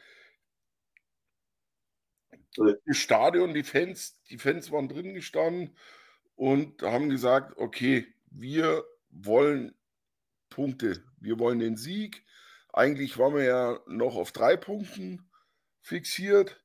[2.56, 5.76] das Stadion, die Fans, die Fans waren drin gestanden
[6.34, 9.74] und haben gesagt, okay, wir wollen
[10.48, 12.24] Punkte, wir wollen den Sieg.
[12.72, 15.30] Eigentlich waren wir ja noch auf drei Punkten
[15.80, 16.62] fixiert.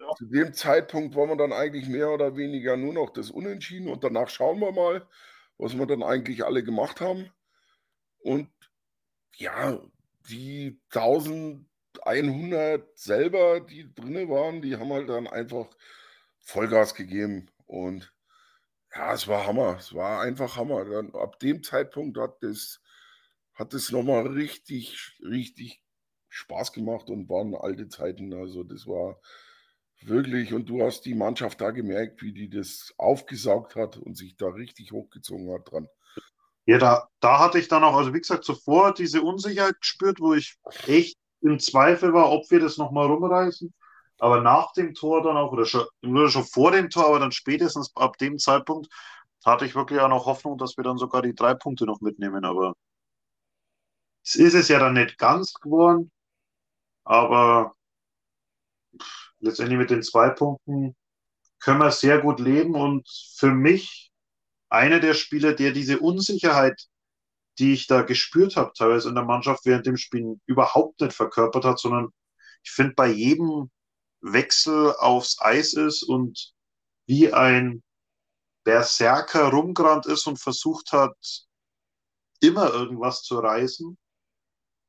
[0.00, 0.08] Ja.
[0.16, 4.04] Zu dem Zeitpunkt waren wir dann eigentlich mehr oder weniger nur noch das Unentschieden und
[4.04, 5.06] danach schauen wir mal,
[5.56, 7.30] was wir dann eigentlich alle gemacht haben.
[8.18, 8.50] Und
[9.36, 9.80] ja,
[10.28, 10.80] die
[12.06, 15.68] 1100 selber, die drinne waren, die haben halt dann einfach
[16.40, 18.12] Vollgas gegeben und
[18.94, 19.76] ja, es war Hammer.
[19.78, 20.84] Es war einfach Hammer.
[20.84, 22.80] Dann, ab dem Zeitpunkt hat es
[23.54, 25.82] hat es nochmal richtig, richtig
[26.28, 28.34] Spaß gemacht und waren alte Zeiten.
[28.34, 29.20] Also das war
[30.02, 34.36] wirklich, und du hast die Mannschaft da gemerkt, wie die das aufgesaugt hat und sich
[34.36, 35.88] da richtig hochgezogen hat dran.
[36.66, 40.34] Ja, da, da hatte ich dann auch, also wie gesagt, zuvor diese Unsicherheit gespürt, wo
[40.34, 43.72] ich echt im Zweifel war, ob wir das nochmal rumreißen.
[44.18, 47.32] Aber nach dem Tor dann auch, oder schon, oder schon vor dem Tor, aber dann
[47.32, 48.88] spätestens ab dem Zeitpunkt
[49.44, 52.44] hatte ich wirklich auch noch Hoffnung, dass wir dann sogar die drei Punkte noch mitnehmen.
[52.44, 52.74] Aber
[54.24, 56.10] es ist es ja dann nicht ganz geworden.
[57.04, 57.74] Aber
[59.40, 60.96] letztendlich mit den zwei Punkten
[61.60, 62.74] können wir sehr gut leben.
[62.74, 64.10] Und für mich
[64.70, 66.88] einer der Spieler, der diese Unsicherheit,
[67.58, 71.64] die ich da gespürt habe, teilweise in der Mannschaft während dem Spiel überhaupt nicht verkörpert
[71.64, 72.08] hat, sondern
[72.62, 73.70] ich finde, bei jedem
[74.20, 76.52] Wechsel aufs Eis ist und
[77.06, 77.82] wie ein
[78.64, 81.14] Berserker rumgerannt ist und versucht hat,
[82.40, 83.96] immer irgendwas zu reißen.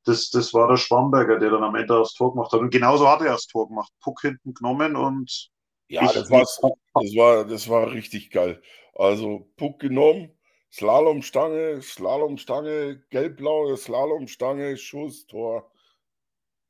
[0.05, 2.59] Das, das war der Schwamberger, der dann am Ende das Tor gemacht hat.
[2.59, 3.91] Und genauso hat er das Tor gemacht.
[4.01, 5.49] Puck hinten genommen und.
[5.87, 8.61] Ja, das, das, war, das war richtig geil.
[8.95, 10.34] Also Puck genommen,
[10.75, 15.71] Slalomstange, Slalomstange, gelb-blaue Slalomstange, Schuss, Tor,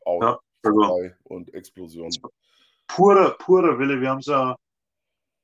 [0.05, 2.11] Out, ja, also, und Explosion
[2.87, 3.99] purer, purer Wille.
[3.99, 4.55] Wir haben es ja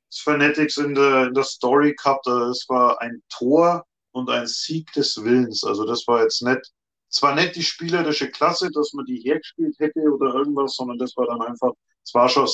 [0.10, 2.28] das Fanatics in der, in der Story gehabt.
[2.28, 5.64] Es war ein Tor und ein Sieg des Willens.
[5.64, 6.62] Also das war jetzt nicht,
[7.10, 11.28] zwar nicht die spielerische Klasse, dass man die hergespielt hätte oder irgendwas, sondern das war
[11.28, 11.72] dann einfach,
[12.04, 12.48] es war schon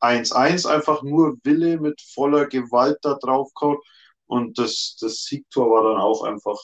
[0.00, 3.78] 1-1, einfach nur Wille mit voller Gewalt da drauf gehauen.
[4.32, 6.58] Und das, das Siegtor war dann auch einfach,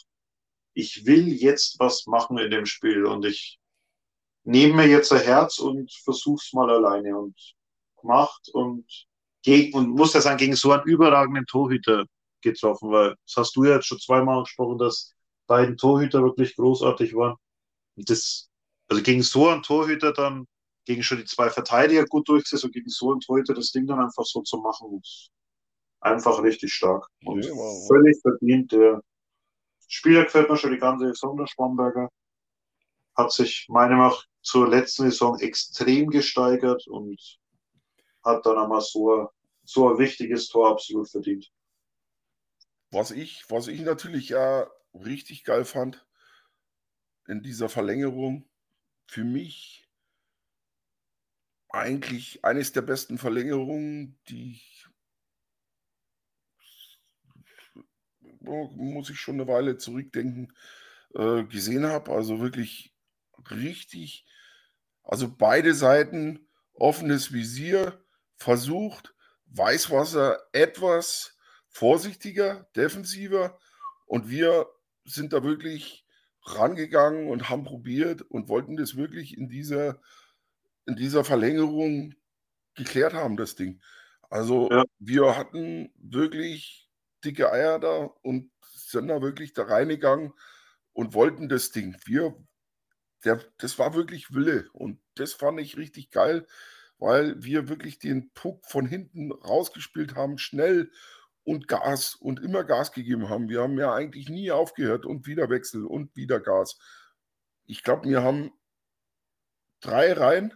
[0.72, 3.58] ich will jetzt was machen in dem Spiel und ich
[4.44, 7.18] nehme mir jetzt ein Herz und versuch's mal alleine.
[7.18, 7.36] Und
[8.00, 8.86] gemacht und,
[9.42, 12.06] gegen, und muss ja sagen, gegen so einen überragenden Torhüter
[12.40, 15.14] getroffen, weil das hast du ja jetzt schon zweimal gesprochen, dass
[15.46, 17.36] beiden Torhüter wirklich großartig waren.
[17.96, 18.48] Und das,
[18.88, 20.46] also gegen so einen Torhüter dann,
[20.86, 24.00] gegen schon die zwei Verteidiger gut durchgesetzt und gegen so einen Torhüter das Ding dann
[24.00, 25.30] einfach so zu machen, ist
[26.00, 27.06] einfach richtig stark.
[27.24, 27.86] Und ja, wow.
[27.88, 28.72] völlig verdient.
[28.72, 29.02] Der
[29.86, 32.08] Spieler gefällt mir schon die ganze Saison, der Schwamberger.
[33.16, 37.20] Hat sich meiner Meinung nach zur letzten Saison extrem gesteigert und
[38.24, 39.28] hat dann einmal so,
[39.64, 41.50] so ein wichtiges Tor absolut verdient.
[42.90, 46.06] Was ich, was ich natürlich ja richtig geil fand
[47.26, 48.48] in dieser Verlängerung,
[49.06, 49.88] für mich
[51.70, 54.77] eigentlich eines der besten Verlängerungen, die ich
[58.76, 60.52] muss ich schon eine Weile zurückdenken,
[61.14, 62.12] äh, gesehen habe.
[62.12, 62.94] Also wirklich
[63.50, 64.26] richtig,
[65.04, 68.00] also beide Seiten offenes Visier,
[68.36, 69.14] versucht,
[69.46, 71.36] Weißwasser etwas
[71.68, 73.58] vorsichtiger, defensiver
[74.06, 74.66] und wir
[75.04, 76.06] sind da wirklich
[76.44, 80.00] rangegangen und haben probiert und wollten das wirklich in dieser,
[80.86, 82.14] in dieser Verlängerung
[82.74, 83.80] geklärt haben, das Ding.
[84.30, 84.84] Also Ja.
[84.98, 86.87] wir hatten wirklich
[87.24, 90.32] dicke Eier da und sind da wirklich da reingegangen
[90.92, 91.96] und wollten das Ding.
[92.04, 92.34] Wir,
[93.24, 96.46] der, das war wirklich Wille und das fand ich richtig geil,
[96.98, 100.90] weil wir wirklich den Puck von hinten rausgespielt haben, schnell
[101.44, 103.48] und Gas und immer Gas gegeben haben.
[103.48, 106.78] Wir haben ja eigentlich nie aufgehört und wieder Wechsel und wieder Gas.
[107.64, 108.52] Ich glaube, wir haben
[109.80, 110.54] drei Reihen,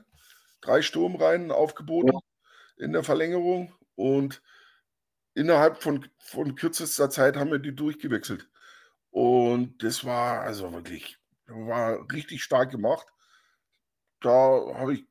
[0.60, 2.18] drei Sturmreihen aufgeboten
[2.76, 4.42] in der Verlängerung und
[5.34, 8.48] innerhalb von, von kürzester Zeit haben wir die durchgewechselt.
[9.10, 13.06] Und das war also wirklich, war richtig stark gemacht.
[14.20, 15.04] Da habe ich,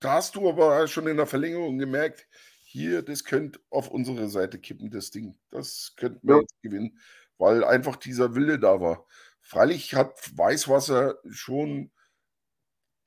[0.00, 2.28] da hast du aber schon in der Verlängerung gemerkt,
[2.64, 5.38] hier, das könnte auf unsere Seite kippen, das Ding.
[5.50, 6.40] Das könnten wir Ja.
[6.40, 7.00] jetzt gewinnen,
[7.38, 9.06] weil einfach dieser Wille da war.
[9.40, 11.92] Freilich hat Weißwasser schon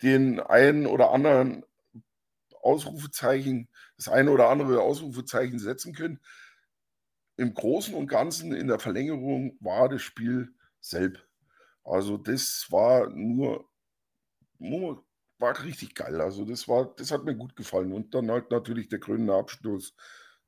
[0.01, 1.65] den einen oder anderen
[2.61, 6.19] Ausrufezeichen, das eine oder andere Ausrufezeichen setzen können.
[7.39, 11.25] Im Großen und Ganzen in der Verlängerung war das Spiel selb.
[11.85, 13.69] Also das war nur,
[14.59, 15.05] nur
[15.39, 16.21] war richtig geil.
[16.21, 17.93] Also das war, das hat mir gut gefallen.
[17.93, 19.95] Und dann halt natürlich der krönende Abschluss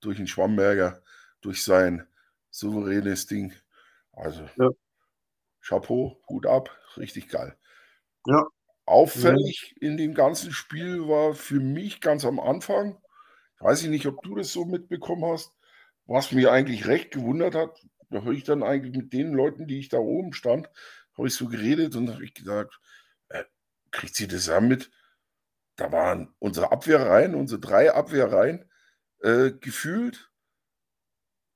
[0.02, 1.02] durch den Schwamberger,
[1.42, 2.08] durch sein
[2.52, 3.54] souveränes Ding.
[4.14, 4.70] Also Ja.
[5.62, 7.56] Chapeau, Hut ab, richtig geil.
[8.26, 8.46] Ja.
[8.86, 12.98] Auffällig in dem ganzen Spiel war für mich ganz am Anfang,
[13.58, 15.54] ich weiß nicht, ob du das so mitbekommen hast,
[16.06, 17.80] was mir eigentlich recht gewundert hat,
[18.10, 20.70] da höre ich dann eigentlich mit den Leuten, die ich da oben stand,
[21.18, 22.80] habe ich so geredet und habe ich gesagt,
[23.30, 23.44] äh,
[23.92, 24.92] kriegt sie das auch mit?
[25.78, 28.70] Da waren unsere Abwehrreihen, unsere drei Abwehrreihen,
[29.22, 30.30] äh, gefühlt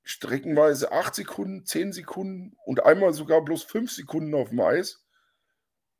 [0.03, 5.03] streckenweise acht Sekunden, zehn Sekunden und einmal sogar bloß fünf Sekunden auf dem Eis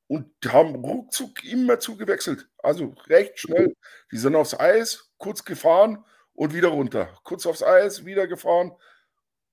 [0.07, 2.47] und haben ruckzuck immer zugewechselt.
[2.59, 3.75] Also recht schnell.
[4.11, 6.05] Die sind aufs Eis, kurz gefahren
[6.35, 7.09] und wieder runter.
[7.23, 8.73] Kurz aufs Eis, wieder gefahren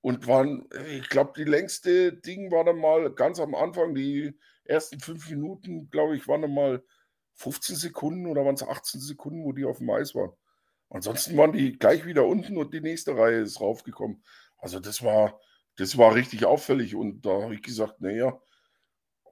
[0.01, 4.99] und waren, ich glaube, die längste Ding war dann mal ganz am Anfang, die ersten
[4.99, 6.83] fünf Minuten, glaube ich, waren dann mal
[7.35, 10.33] 15 Sekunden oder waren es 18 Sekunden, wo die auf dem Eis waren.
[10.89, 14.23] Ansonsten waren die gleich wieder unten und die nächste Reihe ist raufgekommen.
[14.57, 15.39] Also das war,
[15.77, 18.39] das war richtig auffällig und da habe ich gesagt, naja,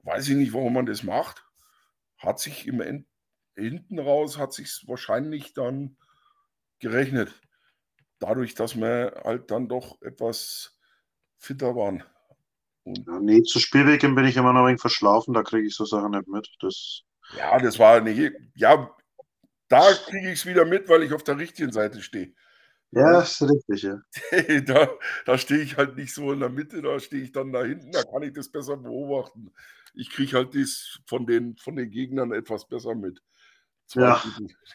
[0.02, 1.44] weiß ich nicht, warum man das macht.
[2.16, 3.06] Hat sich im End,
[3.54, 5.96] hinten raus, hat sich wahrscheinlich dann
[6.82, 7.32] gerechnet.
[8.18, 10.78] Dadurch, dass wir halt dann doch etwas
[11.38, 12.04] fitter waren.
[12.84, 15.74] Und Ja, nee, zu Spielwegen bin ich immer noch ein wenig verschlafen, da kriege ich
[15.74, 16.48] so Sachen nicht mit.
[16.60, 17.02] Das,
[17.36, 18.94] ja, das war eine, ja,
[19.68, 22.34] da kriege ich es wieder mit, weil ich auf der richtigen Seite stehe.
[22.90, 24.02] ja, ist richtig, ja.
[24.66, 24.88] da
[25.24, 27.92] da stehe ich halt nicht so in der Mitte, da stehe ich dann da hinten,
[27.92, 29.52] da kann ich das besser beobachten.
[29.94, 33.22] Ich kriege halt das von den, von den Gegnern etwas besser mit.
[33.94, 34.22] Ja.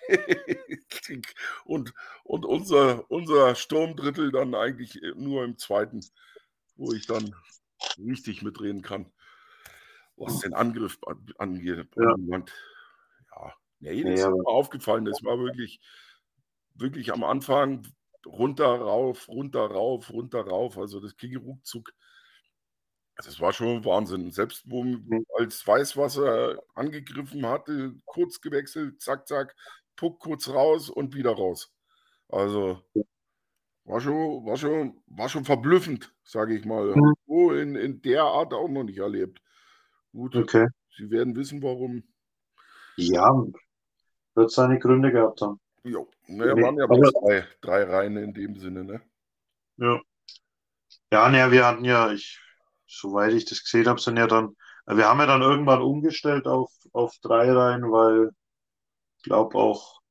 [1.65, 1.93] Und
[2.24, 6.01] und unser, unser Sturmdrittel dann eigentlich nur im zweiten,
[6.76, 7.36] wo ich dann
[7.97, 9.11] richtig mitreden kann,
[10.15, 11.88] was den Angriff an- angeht.
[11.95, 12.15] Ja.
[12.18, 15.05] Ja, nee, das Nee, ist mir aufgefallen.
[15.05, 15.80] Das war wirklich,
[16.76, 17.88] wirklich am Anfang
[18.26, 20.78] runter, rauf, runter, rauf, runter, rauf.
[20.78, 21.93] Also das ging ruckzuck.
[23.18, 24.32] Das war schon Wahnsinn.
[24.32, 25.26] Selbst wo Mhm.
[25.38, 29.55] als Weißwasser angegriffen hatte, kurz gewechselt, zack, zack,
[29.95, 31.74] Puck kurz raus und wieder raus.
[32.30, 32.84] Also
[33.86, 36.95] war schon, war schon, war schon verblüffend, sage ich mal.
[36.95, 37.13] Mhm.
[37.26, 39.41] So in, in der Art auch noch nicht erlebt.
[40.11, 40.68] Gut, Okay.
[40.95, 42.03] Sie werden wissen, warum.
[42.95, 43.30] Ja,
[44.34, 45.59] wird seine Gründe gehabt haben.
[45.84, 49.01] Jo, naja, Nee, waren ja bloß drei, drei Reihen in dem Sinne, ne?
[49.78, 50.01] Ja.
[51.11, 52.39] Ja, naja, wir hatten ja, ich,
[52.88, 54.55] soweit ich das gesehen habe, sind ja dann,
[54.88, 58.31] wir haben ja dann irgendwann umgestellt auf, auf drei Reihen, weil
[59.17, 60.01] ich glaube auch,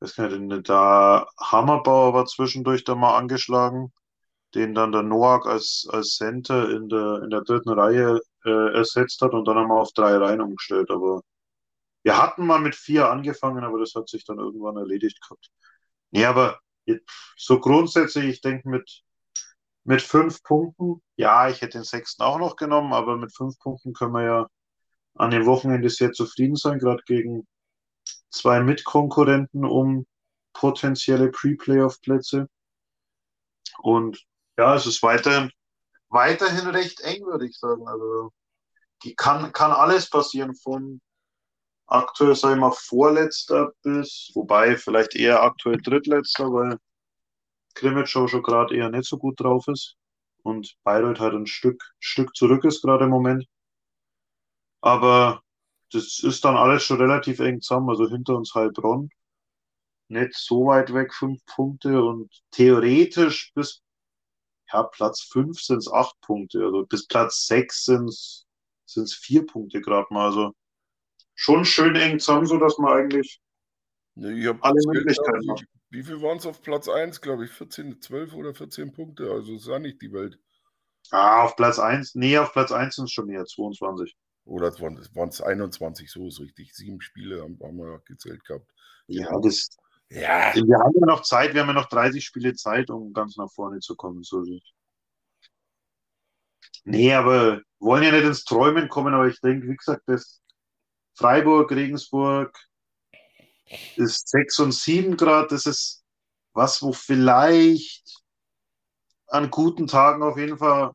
[0.00, 3.92] weiß nicht, der Hammerbauer war zwischendurch da mal angeschlagen,
[4.54, 9.20] den dann der Noack als, als Center in der, in der dritten Reihe äh, ersetzt
[9.22, 10.90] hat und dann haben wir auf drei Reihen umgestellt.
[10.90, 11.22] Aber
[12.02, 15.50] wir hatten mal mit vier angefangen, aber das hat sich dann irgendwann erledigt gehabt.
[16.10, 16.60] Nee, aber
[17.36, 19.02] so grundsätzlich, ich denke mit,
[19.86, 23.92] mit fünf Punkten, ja, ich hätte den sechsten auch noch genommen, aber mit fünf Punkten
[23.92, 24.46] können wir ja
[25.14, 27.46] an dem Wochenende sehr zufrieden sein, gerade gegen,
[28.30, 30.06] zwei Mitkonkurrenten um
[30.52, 32.48] potenzielle Pre-Playoff-Plätze.
[33.78, 34.24] Und
[34.58, 35.50] ja, es ist weiterhin,
[36.08, 37.86] weiterhin recht eng, würde ich sagen.
[37.86, 38.32] Also
[39.16, 41.00] kann, kann alles passieren von
[41.86, 46.78] aktuell, sag ich mal, Vorletzter bis, wobei vielleicht eher aktuell Drittletzter, weil
[47.76, 49.96] Krimitschau schon gerade eher nicht so gut drauf ist
[50.42, 53.46] und Bayreuth halt ein Stück, Stück zurück ist gerade im Moment.
[54.80, 55.42] Aber
[55.92, 59.10] das ist dann alles schon relativ eng zusammen, also hinter uns Heilbronn.
[60.08, 63.82] Nicht so weit weg, fünf Punkte und theoretisch bis
[64.72, 69.80] ja, Platz fünf sind es acht Punkte, also bis Platz sechs sind es vier Punkte
[69.80, 70.26] gerade mal.
[70.26, 70.52] Also
[71.34, 73.40] schon schön eng zusammen, sodass man eigentlich
[74.16, 75.64] ich alle Möglichkeiten hat.
[75.96, 77.50] Wie viel waren es auf Platz 1, glaube ich?
[77.52, 80.38] 14, 12 oder 14 Punkte, also ist ja nicht die Welt.
[81.10, 84.14] Ah, auf Platz 1, nee, auf Platz 1 sind es schon mehr, 22.
[84.44, 86.74] Oder waren es 21, so ist richtig.
[86.74, 88.70] Sieben Spiele haben, haben wir gezählt gehabt.
[89.06, 89.70] Ja, das.
[90.10, 90.52] Ja.
[90.54, 93.50] Wir haben ja noch Zeit, wir haben ja noch 30 Spiele Zeit, um ganz nach
[93.50, 94.22] vorne zu kommen.
[94.22, 94.44] So.
[96.84, 100.42] Nee, aber wollen ja nicht ins Träumen kommen, aber ich denke, wie gesagt, das
[101.14, 102.54] Freiburg, Regensburg
[103.96, 105.52] ist 6 und 7 Grad.
[105.52, 106.04] Das ist
[106.52, 108.22] was, wo vielleicht
[109.28, 110.92] an guten Tagen auf jeden Fall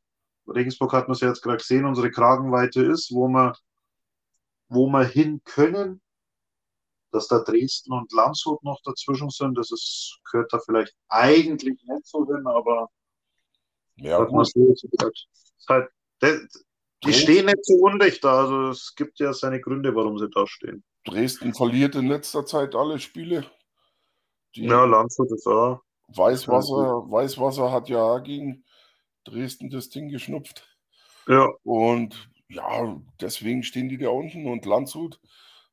[0.48, 3.54] Regensburg hat man es ja jetzt gerade gesehen, unsere Kragenweite ist, wo wir,
[4.70, 6.02] wo wir hin können,
[7.12, 12.06] dass da Dresden und Landshut noch dazwischen sind, das ist, gehört da vielleicht eigentlich nicht
[12.06, 12.90] so hin, aber
[13.98, 14.48] ja, gut.
[14.48, 15.90] So, halt,
[17.04, 20.48] die stehen nicht so undicht da, also es gibt ja seine Gründe, warum sie da
[20.48, 20.84] stehen.
[21.04, 23.46] Dresden verliert in letzter Zeit alle Spiele.
[24.56, 25.82] Die ja, Landshut ist auch.
[26.10, 28.66] Weißwasser, Weißwasser hat ja gegen
[29.24, 30.68] Dresden das Ding geschnupft.
[31.28, 31.48] Ja.
[31.64, 34.48] Und ja, deswegen stehen die da unten.
[34.48, 35.20] Und Landshut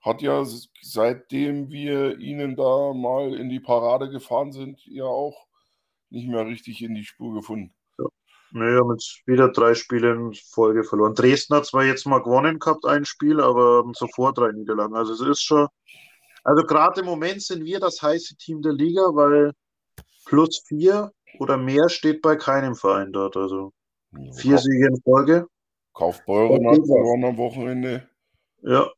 [0.01, 0.45] hat ja,
[0.81, 5.47] seitdem wir ihnen da mal in die Parade gefahren sind, ja auch
[6.11, 7.75] nicht mehr richtig in die Spur gefunden.
[8.51, 11.15] Nee, haben jetzt wieder drei Spiele in Folge verloren.
[11.15, 14.97] Dresden hat zwar jetzt mal gewonnen gehabt, ein Spiel, aber sofort drei Niederlagen.
[14.97, 15.69] Also es ist schon,
[16.45, 19.53] also gerade im Moment sind wir das heiße Team der Liga, weil
[20.25, 23.37] plus vier oder mehr steht bei keinem Verein dort.
[23.37, 23.73] Also
[24.37, 25.47] vier Kauf, Siege in Folge.
[25.93, 28.09] Kaufbeuren hat am Wochenende.
[28.63, 28.91] Ja.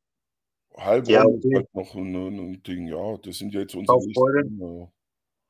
[0.76, 1.55] Heilbronn ja, okay.
[1.57, 3.16] halt noch ein, ein, Ding, ja.
[3.18, 4.88] Das sind jetzt unsere Kaufbeuren.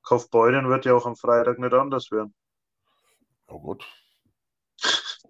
[0.03, 2.35] Kaufbeuren wird ja auch am Freitag nicht anders werden.
[3.51, 3.85] Ja gut.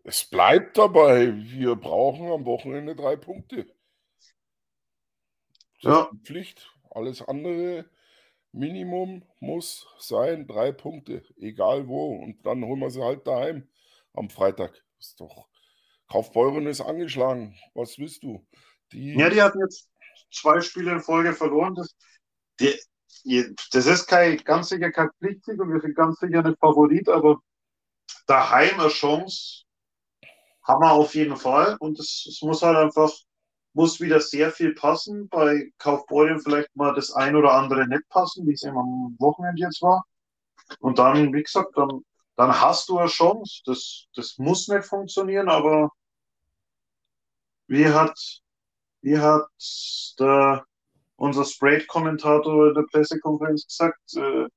[0.04, 3.66] Es bleibt dabei, wir brauchen am Wochenende drei Punkte.
[5.82, 6.10] Das ja.
[6.22, 6.70] Pflicht.
[6.90, 7.88] Alles andere
[8.52, 12.16] Minimum muss sein drei Punkte, egal wo.
[12.16, 13.68] Und dann holen wir sie halt daheim
[14.12, 14.82] am Freitag.
[14.98, 15.48] ist doch.
[16.08, 17.56] Kaufbeuren ist angeschlagen.
[17.74, 18.44] Was willst du?
[18.92, 19.88] Die ja, die hatten jetzt
[20.32, 21.76] zwei Spiele in Folge verloren.
[21.76, 21.94] Das,
[22.58, 27.08] die, das ist kein, ganz sicher kein Pflichtsieg und wir sind ganz sicher nicht Favorit,
[27.08, 27.40] aber
[28.30, 29.64] daheim eine Chance
[30.62, 31.76] haben wir auf jeden Fall.
[31.80, 33.10] Und es muss halt einfach
[33.72, 35.28] muss wieder sehr viel passen.
[35.28, 39.60] Bei Kaufbeuren vielleicht mal das ein oder andere nicht passen, wie es eben am Wochenende
[39.62, 40.04] jetzt war.
[40.80, 42.04] Und dann, wie gesagt, dann,
[42.36, 43.62] dann hast du eine Chance.
[43.64, 45.90] Das, das muss nicht funktionieren, aber
[47.66, 48.18] wie hat,
[49.02, 49.48] wie hat
[50.18, 50.64] der,
[51.16, 54.48] unser Sprayed-Kommentator in der Pressekonferenz gesagt, äh,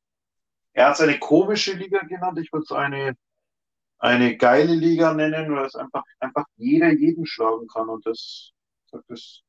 [0.74, 2.39] er hat es eine komische Liga genannt.
[2.39, 3.15] Ich würde es eine,
[4.00, 7.89] eine geile Liga nennen, weil es einfach, einfach jeder jeden schlagen kann.
[7.89, 8.52] Und das,
[9.08, 9.44] das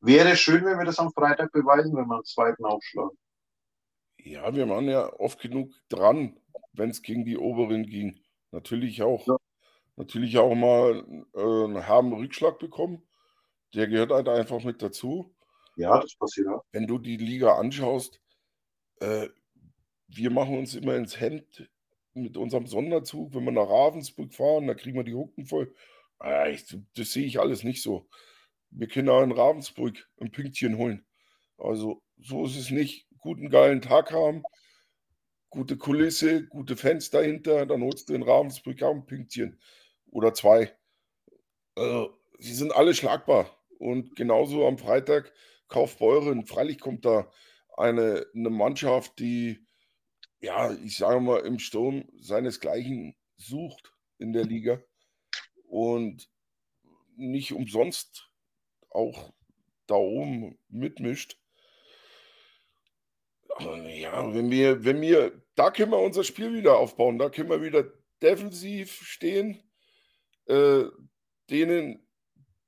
[0.00, 3.16] wäre schön, wenn wir das am Freitag beweisen, wenn wir einen zweiten aufschlagen.
[4.18, 6.38] Ja, wir waren ja oft genug dran,
[6.72, 8.20] wenn es gegen die Oberen ging.
[8.50, 9.26] Natürlich auch.
[9.26, 9.36] Ja.
[9.96, 11.04] Natürlich auch mal
[11.34, 13.02] äh, einen harten Rückschlag bekommen.
[13.74, 15.34] Der gehört halt einfach mit dazu.
[15.76, 16.64] Ja, das passiert auch.
[16.72, 18.20] Wenn du die Liga anschaust,
[19.00, 19.28] äh,
[20.08, 21.70] wir machen uns immer ins Hemd
[22.14, 25.74] mit unserem Sonderzug, wenn wir nach Ravensburg fahren, da kriegen wir die Hucken voll.
[26.22, 26.64] Äh, ich,
[26.96, 28.08] das sehe ich alles nicht so
[28.70, 31.04] wir können auch in Ravensburg ein Pünktchen holen.
[31.58, 33.06] Also so ist es nicht.
[33.18, 34.42] Guten, geilen Tag haben,
[35.50, 39.60] gute Kulisse, gute Fans dahinter, dann holst du in Ravensburg auch ein Pünktchen
[40.10, 40.74] oder zwei.
[41.74, 43.58] Also, sie sind alle schlagbar.
[43.78, 45.32] Und genauso am Freitag
[45.68, 46.46] Kaufbeuren.
[46.46, 47.30] Freilich kommt da
[47.76, 49.66] eine, eine Mannschaft, die,
[50.40, 54.82] ja, ich sage mal, im Sturm seinesgleichen sucht in der Liga.
[55.66, 56.28] Und
[57.16, 58.30] nicht umsonst
[58.90, 59.32] auch
[59.86, 61.38] da oben mitmischt.
[63.58, 67.62] Ja, wenn wir, wenn wir, da können wir unser Spiel wieder aufbauen, da können wir
[67.62, 67.84] wieder
[68.22, 69.62] defensiv stehen,
[70.46, 70.84] äh,
[71.50, 72.06] denen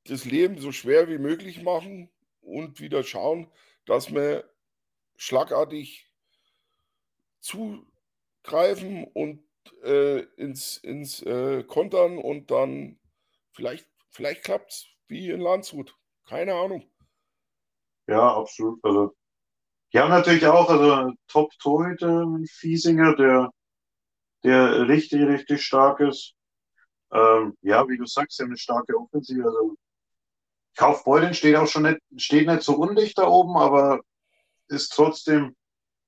[0.05, 2.11] das Leben so schwer wie möglich machen
[2.41, 3.51] und wieder schauen,
[3.87, 4.53] dass wir
[5.17, 6.12] schlagartig
[7.43, 9.45] zugreifen und
[9.83, 12.99] äh, ins, ins äh, Kontern und dann
[13.53, 15.95] vielleicht, vielleicht klappt es wie in Landshut.
[16.27, 16.85] Keine Ahnung.
[18.07, 18.83] Ja, absolut.
[18.85, 19.15] Also,
[19.93, 23.51] die haben natürlich auch also Top-Torhüter, Fiesinger, der,
[24.43, 26.35] der richtig, richtig stark ist.
[27.13, 29.45] Ähm, ja, wie du sagst, haben eine starke Offensive.
[29.45, 29.77] Also
[30.77, 34.01] Kaufbeuren steht auch schon nicht, steht nicht so undicht da oben, aber
[34.69, 35.55] ist trotzdem,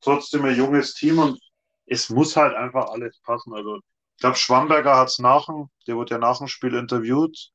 [0.05, 1.41] trotzdem ein junges Team und
[1.87, 3.55] es muss halt einfach alles passen.
[3.55, 7.51] Also ich glaube, Schwamberger hat es nach dem, der wurde ja nach dem Spiel interviewt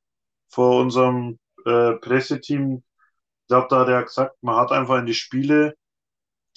[0.48, 2.82] vor unserem äh, Presseteam.
[3.42, 5.74] Ich glaube, da hat er gesagt, man hat einfach in die Spiele,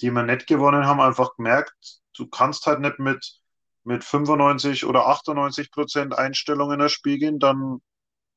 [0.00, 3.40] die wir nicht gewonnen haben, einfach gemerkt, du kannst halt nicht mit,
[3.84, 7.80] mit 95 oder 98 Prozent Einstellung in das Spiel gehen, dann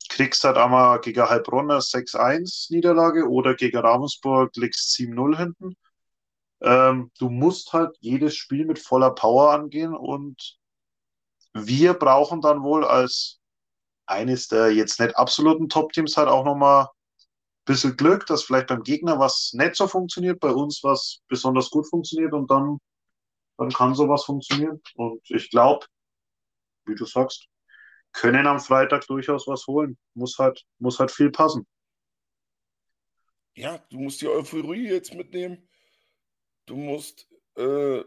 [0.09, 5.75] kriegst halt einmal gegen Heilbronn 6-1 Niederlage oder gegen Ravensburg liegst 7-0 hinten.
[6.61, 10.57] Ähm, du musst halt jedes Spiel mit voller Power angehen und
[11.53, 13.39] wir brauchen dann wohl als
[14.05, 18.83] eines der jetzt nicht absoluten Top-Teams halt auch nochmal ein bisschen Glück, dass vielleicht beim
[18.83, 22.79] Gegner was nicht so funktioniert, bei uns was besonders gut funktioniert und dann,
[23.57, 24.81] dann kann sowas funktionieren.
[24.95, 25.85] Und ich glaube,
[26.85, 27.47] wie du sagst,
[28.13, 29.97] können am Freitag durchaus was holen.
[30.13, 31.67] Muss halt, muss halt viel passen.
[33.55, 35.67] Ja, du musst die Euphorie jetzt mitnehmen.
[36.67, 38.03] Du musst äh,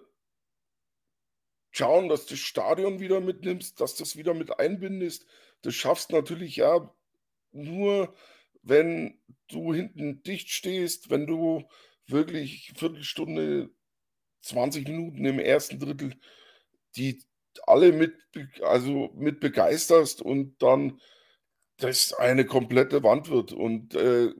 [1.73, 5.27] schauen, dass du das Stadion wieder mitnimmst, dass du das wieder mit einbindest.
[5.63, 6.95] Das schaffst natürlich ja
[7.51, 8.15] nur,
[8.63, 11.69] wenn du hinten dicht stehst, wenn du
[12.07, 13.71] wirklich Viertelstunde,
[14.43, 16.15] 20 Minuten im ersten Drittel
[16.97, 17.23] die
[17.67, 18.15] alle mit,
[18.63, 21.01] also mit begeisterst und dann
[21.77, 23.53] das eine komplette Wand wird.
[23.53, 24.33] Und äh,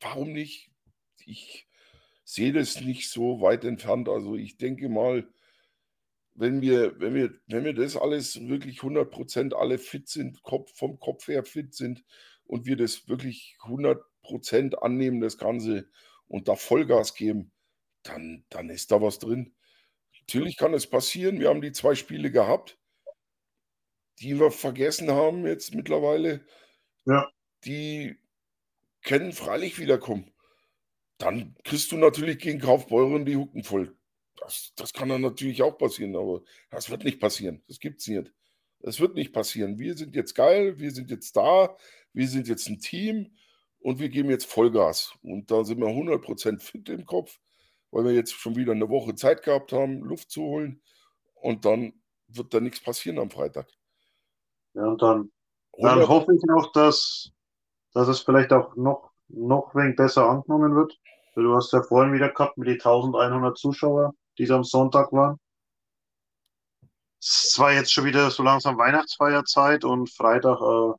[0.00, 0.70] warum nicht?
[1.24, 1.68] Ich
[2.32, 4.08] sehe das nicht so weit entfernt.
[4.08, 5.28] Also ich denke mal,
[6.34, 11.00] wenn wir, wenn wir, wenn wir das alles wirklich 100% alle fit sind, Kopf, vom
[11.00, 12.04] Kopf her fit sind
[12.44, 15.88] und wir das wirklich 100% annehmen, das Ganze,
[16.28, 17.50] und da Vollgas geben,
[18.04, 19.56] dann, dann ist da was drin.
[20.20, 21.40] Natürlich kann es passieren.
[21.40, 22.78] Wir haben die zwei Spiele gehabt,
[24.20, 26.46] die wir vergessen haben jetzt mittlerweile.
[27.04, 27.28] Ja.
[27.64, 28.16] Die
[29.02, 30.29] können freilich wiederkommen.
[31.20, 33.96] Dann kriegst du natürlich gegen Kaufbeuren die Hucken voll.
[34.36, 37.62] Das, das kann dann natürlich auch passieren, aber das wird nicht passieren.
[37.68, 38.32] Das gibt es nicht.
[38.80, 39.78] Das wird nicht passieren.
[39.78, 41.76] Wir sind jetzt geil, wir sind jetzt da,
[42.12, 43.36] wir sind jetzt ein Team
[43.80, 45.14] und wir geben jetzt Vollgas.
[45.22, 47.38] Und da sind wir 100% fit im Kopf
[47.90, 50.80] weil wir jetzt schon wieder eine Woche Zeit gehabt haben, Luft zu holen.
[51.34, 51.92] Und dann
[52.28, 53.68] wird da nichts passieren am Freitag.
[54.74, 55.30] Ja, und dann,
[55.78, 57.30] dann hoffe ich noch, dass,
[57.92, 60.98] dass es vielleicht auch noch, noch wenig besser angenommen wird.
[61.34, 65.38] Du hast ja vorhin wieder gehabt mit die 1100 Zuschauer, die am Sonntag waren.
[67.20, 70.60] Es war jetzt schon wieder so langsam Weihnachtsfeierzeit und Freitag.
[70.60, 70.94] Äh,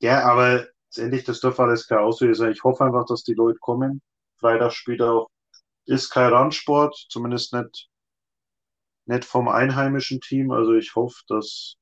[0.00, 2.52] ja, aber letztendlich, das dürfte alles kein Ausrede sein.
[2.52, 4.02] Ich hoffe einfach, dass die Leute kommen.
[4.38, 5.28] Freitag spielt auch,
[5.86, 7.88] ist kein Randsport, zumindest nicht,
[9.06, 10.50] nicht vom einheimischen Team.
[10.50, 11.76] Also ich hoffe, dass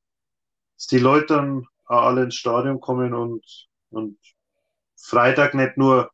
[0.91, 4.18] die Leute dann alle ins Stadion kommen und, und
[5.01, 6.11] Freitag nicht nur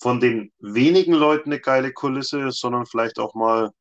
[0.00, 3.72] von den wenigen Leuten eine geile Kulisse ist, sondern vielleicht auch mal ein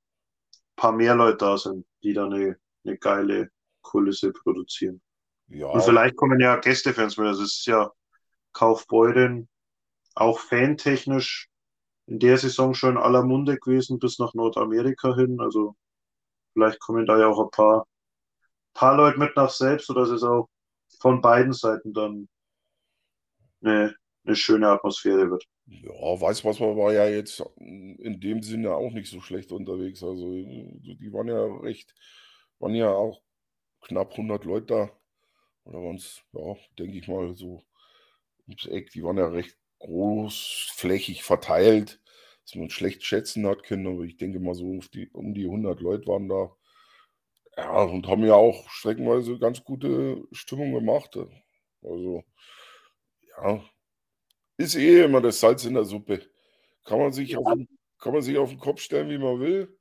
[0.75, 3.49] paar mehr Leute da sind, die dann eine, eine geile
[3.81, 5.01] Kulisse produzieren.
[5.47, 5.67] Ja.
[5.67, 7.27] Und vielleicht kommen ja Gästefans mit.
[7.27, 7.91] Also es ist ja
[8.53, 9.47] Kaufbeuren
[10.15, 11.49] auch fantechnisch
[12.07, 15.39] in der Saison schon in aller Munde gewesen bis nach Nordamerika hin.
[15.39, 15.75] Also
[16.53, 17.85] vielleicht kommen da ja auch ein paar,
[18.73, 20.49] paar Leute mit nach selbst, sodass es auch
[20.99, 22.29] von beiden Seiten dann
[23.61, 23.95] eine,
[24.25, 25.45] eine schöne Atmosphäre wird.
[25.67, 30.03] Ja, weiß was man war ja jetzt in dem Sinne auch nicht so schlecht unterwegs.
[30.03, 31.95] Also die waren ja recht,
[32.59, 33.21] waren ja auch
[33.81, 34.91] knapp 100 Leute da.
[35.65, 37.63] Oder waren es, ja, denke ich mal, so
[38.47, 38.91] ums Eck.
[38.91, 42.01] Die waren ja recht großflächig verteilt,
[42.43, 45.81] dass man schlecht schätzen hat können, aber ich denke mal so die, um die 100
[45.81, 46.55] Leute waren da.
[47.57, 51.17] Ja, und haben ja auch streckenweise ganz gute Stimmung gemacht.
[51.81, 52.23] Also,
[53.41, 53.63] ja,
[54.57, 56.21] ist eh immer das Salz in der Suppe.
[56.85, 57.45] Kann man sich, auf,
[57.99, 59.77] kann man sich auf den Kopf stellen, wie man will.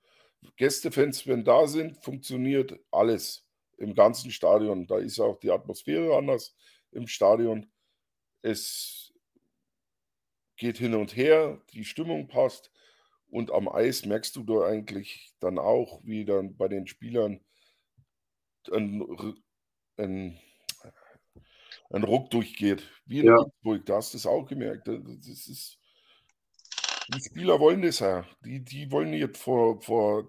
[0.57, 3.47] Gästefans, wenn da sind, funktioniert alles
[3.79, 4.87] im ganzen Stadion.
[4.87, 6.57] Da ist auch die Atmosphäre anders
[6.93, 7.71] im Stadion.
[8.43, 9.13] Es
[10.57, 12.71] geht hin und her, die Stimmung passt
[13.31, 17.41] und am Eis merkst du da eigentlich dann auch, wie dann bei den Spielern
[18.71, 19.05] ein,
[19.97, 20.39] ein,
[21.95, 23.37] ein Ruck durchgeht, wie in ja.
[23.37, 23.87] Duisburg.
[23.87, 24.89] Da hast du es auch gemerkt.
[24.89, 25.79] Das ist,
[27.09, 28.27] die Spieler wollen das ja.
[28.45, 30.29] Die, die wollen nicht vor, vor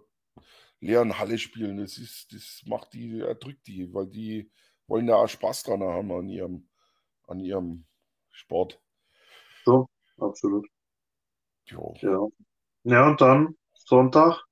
[0.79, 1.77] leeren Halle spielen.
[1.77, 4.51] Das, ist, das macht die, erdrückt die, weil die
[4.87, 6.67] wollen ja auch Spaß dran haben an ihrem,
[7.27, 7.85] an ihrem
[8.29, 8.79] Sport.
[9.65, 9.89] So,
[10.19, 10.67] absolut.
[11.65, 11.95] Jo.
[11.99, 12.27] Ja.
[12.83, 14.43] Ja, und dann Sonntag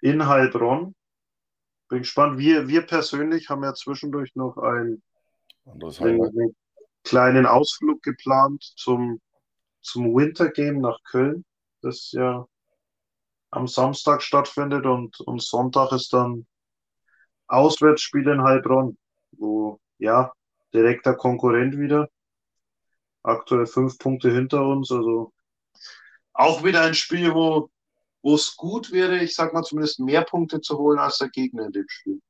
[0.00, 0.94] in Heilbronn.
[1.88, 2.38] Bin gespannt.
[2.38, 5.02] Wir, wir persönlich haben ja zwischendurch noch ein,
[5.66, 6.56] Anderes einen, einen
[7.04, 9.20] kleinen Ausflug geplant zum,
[9.80, 11.44] zum Winter Game nach Köln,
[11.82, 12.46] das ja
[13.50, 16.46] am Samstag stattfindet und, und Sonntag ist dann
[17.46, 18.98] Auswärtsspiel in Heilbronn,
[19.32, 20.32] wo ja
[20.74, 22.08] direkter Konkurrent wieder.
[23.22, 25.32] Aktuell fünf Punkte hinter uns, also
[26.32, 27.70] auch wieder ein Spiel, wo
[28.26, 31.66] wo es gut wäre, ich sag mal zumindest mehr Punkte zu holen als der Gegner
[31.66, 32.20] in dem Spiel.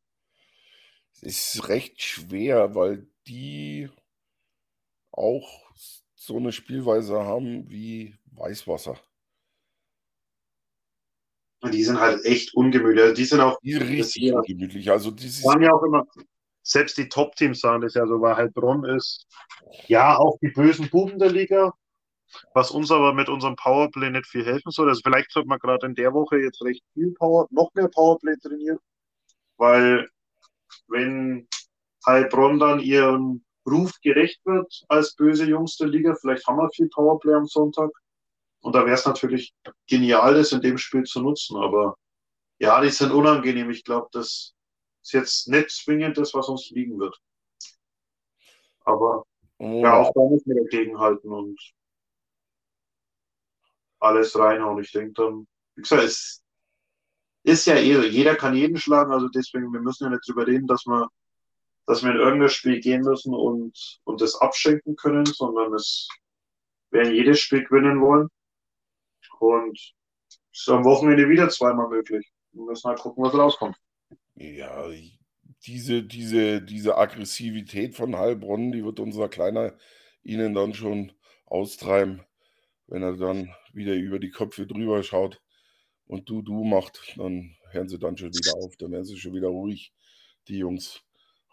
[1.12, 1.22] Es
[1.54, 3.88] ist recht schwer, weil die
[5.12, 5.70] auch
[6.14, 8.98] so eine Spielweise haben wie Weißwasser.
[11.60, 13.02] Und die sind halt echt ungemütlich.
[13.02, 14.90] Also die sind auch, Die richtig ungemütlich.
[14.90, 16.06] Also dieses, waren ja auch immer,
[16.62, 19.26] selbst die Top-Teams sagen das ja so, weil Heilbronn ist
[19.86, 21.72] ja auch die bösen Buben der Liga,
[22.54, 24.88] was uns aber mit unserem Powerplay nicht viel helfen soll.
[24.88, 28.36] Also vielleicht sollte man gerade in der Woche jetzt recht viel Power, noch mehr Powerplay
[28.36, 28.78] trainieren,
[29.56, 30.08] weil
[30.88, 31.48] wenn
[32.06, 36.88] Heilbronn dann ihrem Ruf gerecht wird als böse Jungs der Liga, vielleicht haben wir viel
[36.88, 37.90] Powerplay am Sonntag.
[38.60, 39.54] Und da wäre es natürlich
[39.88, 41.56] genial, das in dem Spiel zu nutzen.
[41.56, 41.96] Aber
[42.58, 43.70] ja, die sind unangenehm.
[43.70, 44.54] Ich glaube, das
[45.02, 47.16] ist jetzt nicht zwingend das, was uns liegen wird.
[48.84, 49.24] Aber
[49.58, 51.60] oh, ja, auch da müssen wir dagegenhalten und
[53.98, 54.82] alles reinhauen.
[54.82, 56.42] Ich denke dann, wie gesagt, es
[57.42, 60.66] ist ja eh jeder kann jeden schlagen, also deswegen, wir müssen ja nicht drüber reden,
[60.66, 61.08] dass wir,
[61.86, 66.08] dass wir in irgendein Spiel gehen müssen und, und das abschenken können, sondern es
[66.90, 68.28] werden jedes Spiel gewinnen wollen.
[69.38, 69.78] Und
[70.52, 72.32] es ist am Wochenende wieder zweimal möglich.
[72.52, 73.76] Wir müssen halt gucken, was rauskommt.
[74.34, 74.88] ja,
[75.66, 79.76] diese, diese, diese Aggressivität von Heilbronn, die wird unser Kleiner
[80.22, 81.12] ihnen dann schon
[81.44, 82.22] austreiben,
[82.86, 85.40] wenn er dann wieder über die Köpfe drüber schaut
[86.06, 89.34] und du, du macht, dann hören sie dann schon wieder auf, dann werden sie schon
[89.34, 89.92] wieder ruhig.
[90.48, 91.02] Die Jungs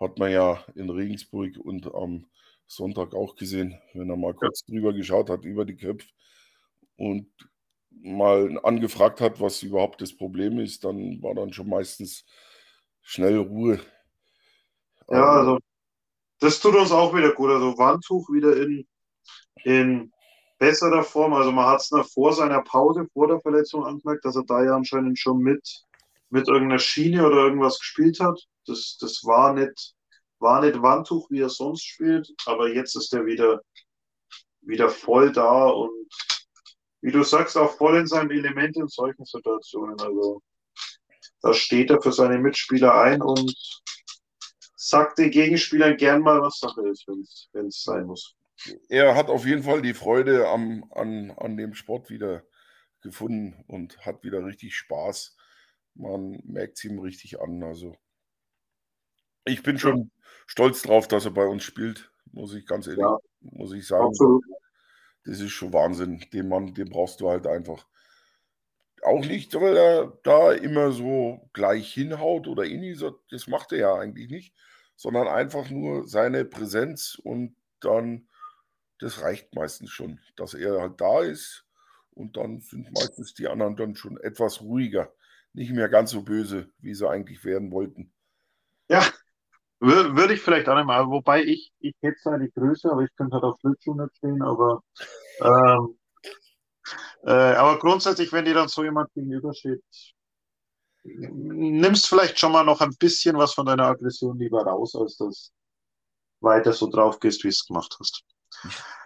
[0.04, 2.26] hat man ja in Regensburg und am
[2.68, 6.08] Sonntag auch gesehen, wenn er mal kurz drüber geschaut hat, über die Köpfe
[6.98, 7.28] und
[7.92, 12.26] mal angefragt hat, was überhaupt das Problem ist, dann war dann schon meistens
[13.02, 13.80] schnell Ruhe.
[15.10, 15.60] Ja, also
[16.40, 17.50] das tut uns auch wieder gut.
[17.50, 18.88] Also Wandtuch wieder in,
[19.64, 20.12] in
[20.58, 21.34] besserer Form.
[21.34, 24.64] Also man hat es noch vor seiner Pause, vor der Verletzung angemerkt, dass er da
[24.64, 25.86] ja anscheinend schon mit,
[26.30, 28.40] mit irgendeiner Schiene oder irgendwas gespielt hat.
[28.66, 29.94] Das, das war nicht,
[30.40, 33.62] war nicht Wandtuch, wie er sonst spielt, aber jetzt ist er wieder,
[34.62, 36.08] wieder voll da und
[37.02, 40.00] wie du sagst, auch voll in seinem Element in solchen Situationen.
[40.00, 40.42] Also
[41.42, 43.54] da steht er für seine Mitspieler ein und
[44.76, 48.36] sagt den Gegenspielern gern mal, was Sache ist, wenn es sein muss.
[48.88, 52.44] er hat auf jeden Fall die Freude am, an, an dem Sport wieder
[53.02, 55.36] gefunden und hat wieder richtig Spaß.
[55.96, 57.62] Man merkt es ihm richtig an.
[57.64, 57.98] Also
[59.46, 60.12] ich bin schon
[60.48, 63.18] stolz drauf, dass er bei uns spielt, muss ich ganz ehrlich, Ja.
[63.42, 64.08] muss ich sagen.
[64.08, 64.44] Absolut.
[65.26, 66.24] Das ist schon Wahnsinn.
[66.34, 67.88] Den Mann, den brauchst du halt einfach.
[69.04, 72.64] Auch nicht, weil er da immer so gleich hinhaut oder
[72.96, 74.56] so, das macht er ja eigentlich nicht,
[74.96, 78.30] sondern einfach nur seine Präsenz und dann,
[79.00, 81.66] das reicht meistens schon, dass er halt da ist
[82.12, 85.14] und dann sind meistens die anderen dann schon etwas ruhiger,
[85.52, 88.14] nicht mehr ganz so böse, wie sie eigentlich werden wollten.
[88.90, 89.06] Ja,
[89.84, 93.04] wür- würde ich vielleicht auch nicht mal, wobei ich, ich hätte zwar die Größe, aber
[93.04, 94.82] ich könnte halt auf Schlittschuh nicht stehen, aber,
[95.42, 95.98] ähm,
[97.26, 99.84] äh, aber grundsätzlich, wenn dir dann so jemand gegenübersteht,
[101.04, 105.52] nimmst vielleicht schon mal noch ein bisschen was von deiner Aggression lieber raus, als dass
[106.40, 108.24] weiter so drauf gehst, wie es gemacht hast.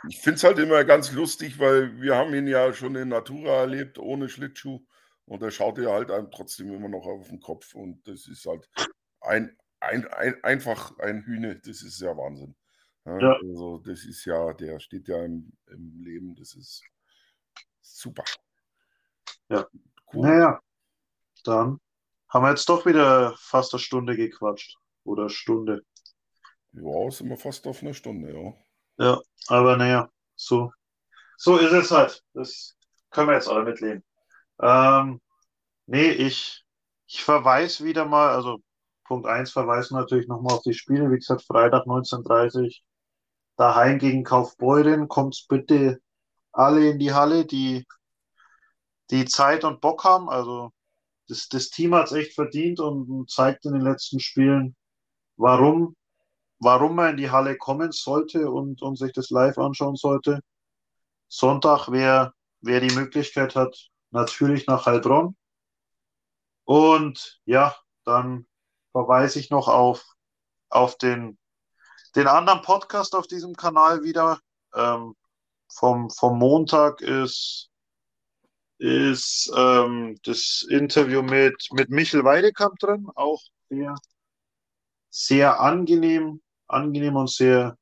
[0.10, 3.62] Ich finde es halt immer ganz lustig, weil wir haben ihn ja schon in Natura
[3.62, 4.80] erlebt, ohne Schlittschuh.
[5.26, 7.74] Und er schaut ja halt einem trotzdem immer noch auf den Kopf.
[7.74, 8.70] Und das ist halt
[9.22, 11.60] ein, ein, ein, einfach ein Hühne.
[11.60, 12.56] Das ist ja Wahnsinn.
[13.06, 13.34] Ja, Ja.
[13.42, 16.36] Also das ist ja, der steht ja im, im Leben.
[16.36, 16.84] Das ist
[17.82, 18.24] super.
[19.50, 19.68] Ja.
[20.14, 20.28] Cool.
[20.28, 20.60] Naja,
[21.44, 21.80] dann
[22.30, 24.78] haben wir jetzt doch wieder fast eine Stunde gequatscht.
[25.04, 25.86] Oder Stunde.
[26.74, 28.54] Ja, sind wir fast auf eine Stunde, ja.
[29.06, 30.72] Ja, aber naja, so,
[31.38, 32.24] so ist es halt.
[32.34, 32.78] Das
[33.10, 34.04] können wir jetzt alle mitleben.
[34.60, 35.22] Ähm,
[35.86, 36.66] nee, ich,
[37.08, 38.60] ich verweise wieder mal, also
[39.08, 41.10] Punkt 1 verweisen natürlich nochmal auf die Spiele.
[41.10, 42.82] Wie gesagt, Freitag 19.30
[43.56, 45.08] daheim gegen Kaufbeuren.
[45.08, 46.00] Kommt bitte
[46.52, 47.86] alle in die Halle, die,
[49.10, 50.30] die Zeit und Bock haben.
[50.30, 50.72] Also
[51.28, 54.76] das, das Team hat es echt verdient und zeigt in den letzten Spielen,
[55.38, 55.96] warum,
[56.60, 60.42] warum man in die Halle kommen sollte und, und sich das live anschauen sollte.
[61.30, 65.36] Sonntag, wer, wer die Möglichkeit hat, natürlich nach Heilbronn.
[66.66, 68.46] Und ja, dann
[68.98, 70.04] verweise ich noch auf,
[70.70, 71.38] auf den,
[72.16, 74.40] den anderen Podcast auf diesem Kanal wieder.
[74.74, 75.16] Ähm,
[75.72, 77.70] vom, vom Montag ist,
[78.80, 83.94] ist ähm, das Interview mit, mit Michel Weidekamp drin, auch sehr,
[85.12, 87.78] sehr angenehm, angenehm und sehr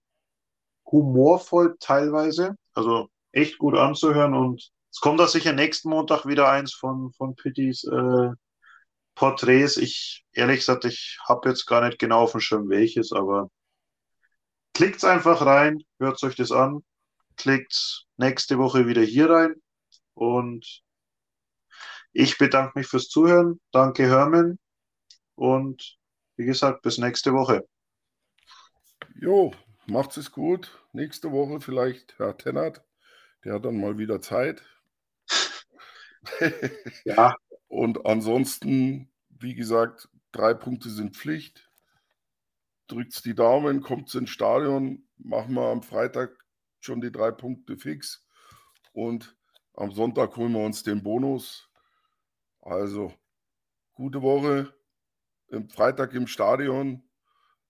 [0.85, 2.57] humorvoll teilweise.
[2.73, 7.35] Also echt gut anzuhören und es kommt da sicher nächsten Montag wieder eins von, von
[7.35, 8.31] Pittys äh,
[9.15, 9.77] Porträts.
[9.77, 13.49] Ich, ehrlich gesagt, ich habe jetzt gar nicht genau auf dem Schirm welches, aber
[14.73, 16.83] klickt's einfach rein, hört euch das an,
[17.37, 19.55] klickt nächste Woche wieder hier rein
[20.13, 20.83] und
[22.17, 23.59] ich bedanke mich fürs Zuhören.
[23.71, 24.57] Danke, Hermann.
[25.35, 25.97] Und
[26.37, 27.67] wie gesagt, bis nächste Woche.
[29.19, 29.53] Jo,
[29.85, 30.71] macht's es gut.
[30.93, 32.81] Nächste Woche vielleicht Herr Tennert.
[33.43, 34.63] Der hat dann mal wieder Zeit.
[37.03, 37.35] ja.
[37.75, 41.69] Und ansonsten, wie gesagt, drei Punkte sind Pflicht.
[42.87, 46.31] Drückt's die Daumen, kommt's ins Stadion, machen wir am Freitag
[46.79, 48.25] schon die drei Punkte fix.
[48.93, 49.35] Und
[49.73, 51.69] am Sonntag holen wir uns den Bonus.
[52.61, 53.13] Also,
[53.93, 54.73] gute Woche.
[55.51, 57.03] Am Freitag im Stadion.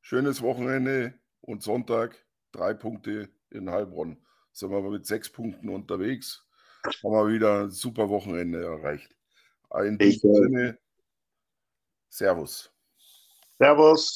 [0.02, 4.24] Schönes Wochenende und Sonntag drei Punkte in Heilbronn.
[4.52, 6.46] Sind wir mit sechs Punkten unterwegs.
[6.84, 9.15] Haben wir wieder ein super Wochenende erreicht.
[9.74, 10.78] In diesem Sinne,
[12.10, 12.72] Servus.
[13.60, 14.16] Servus.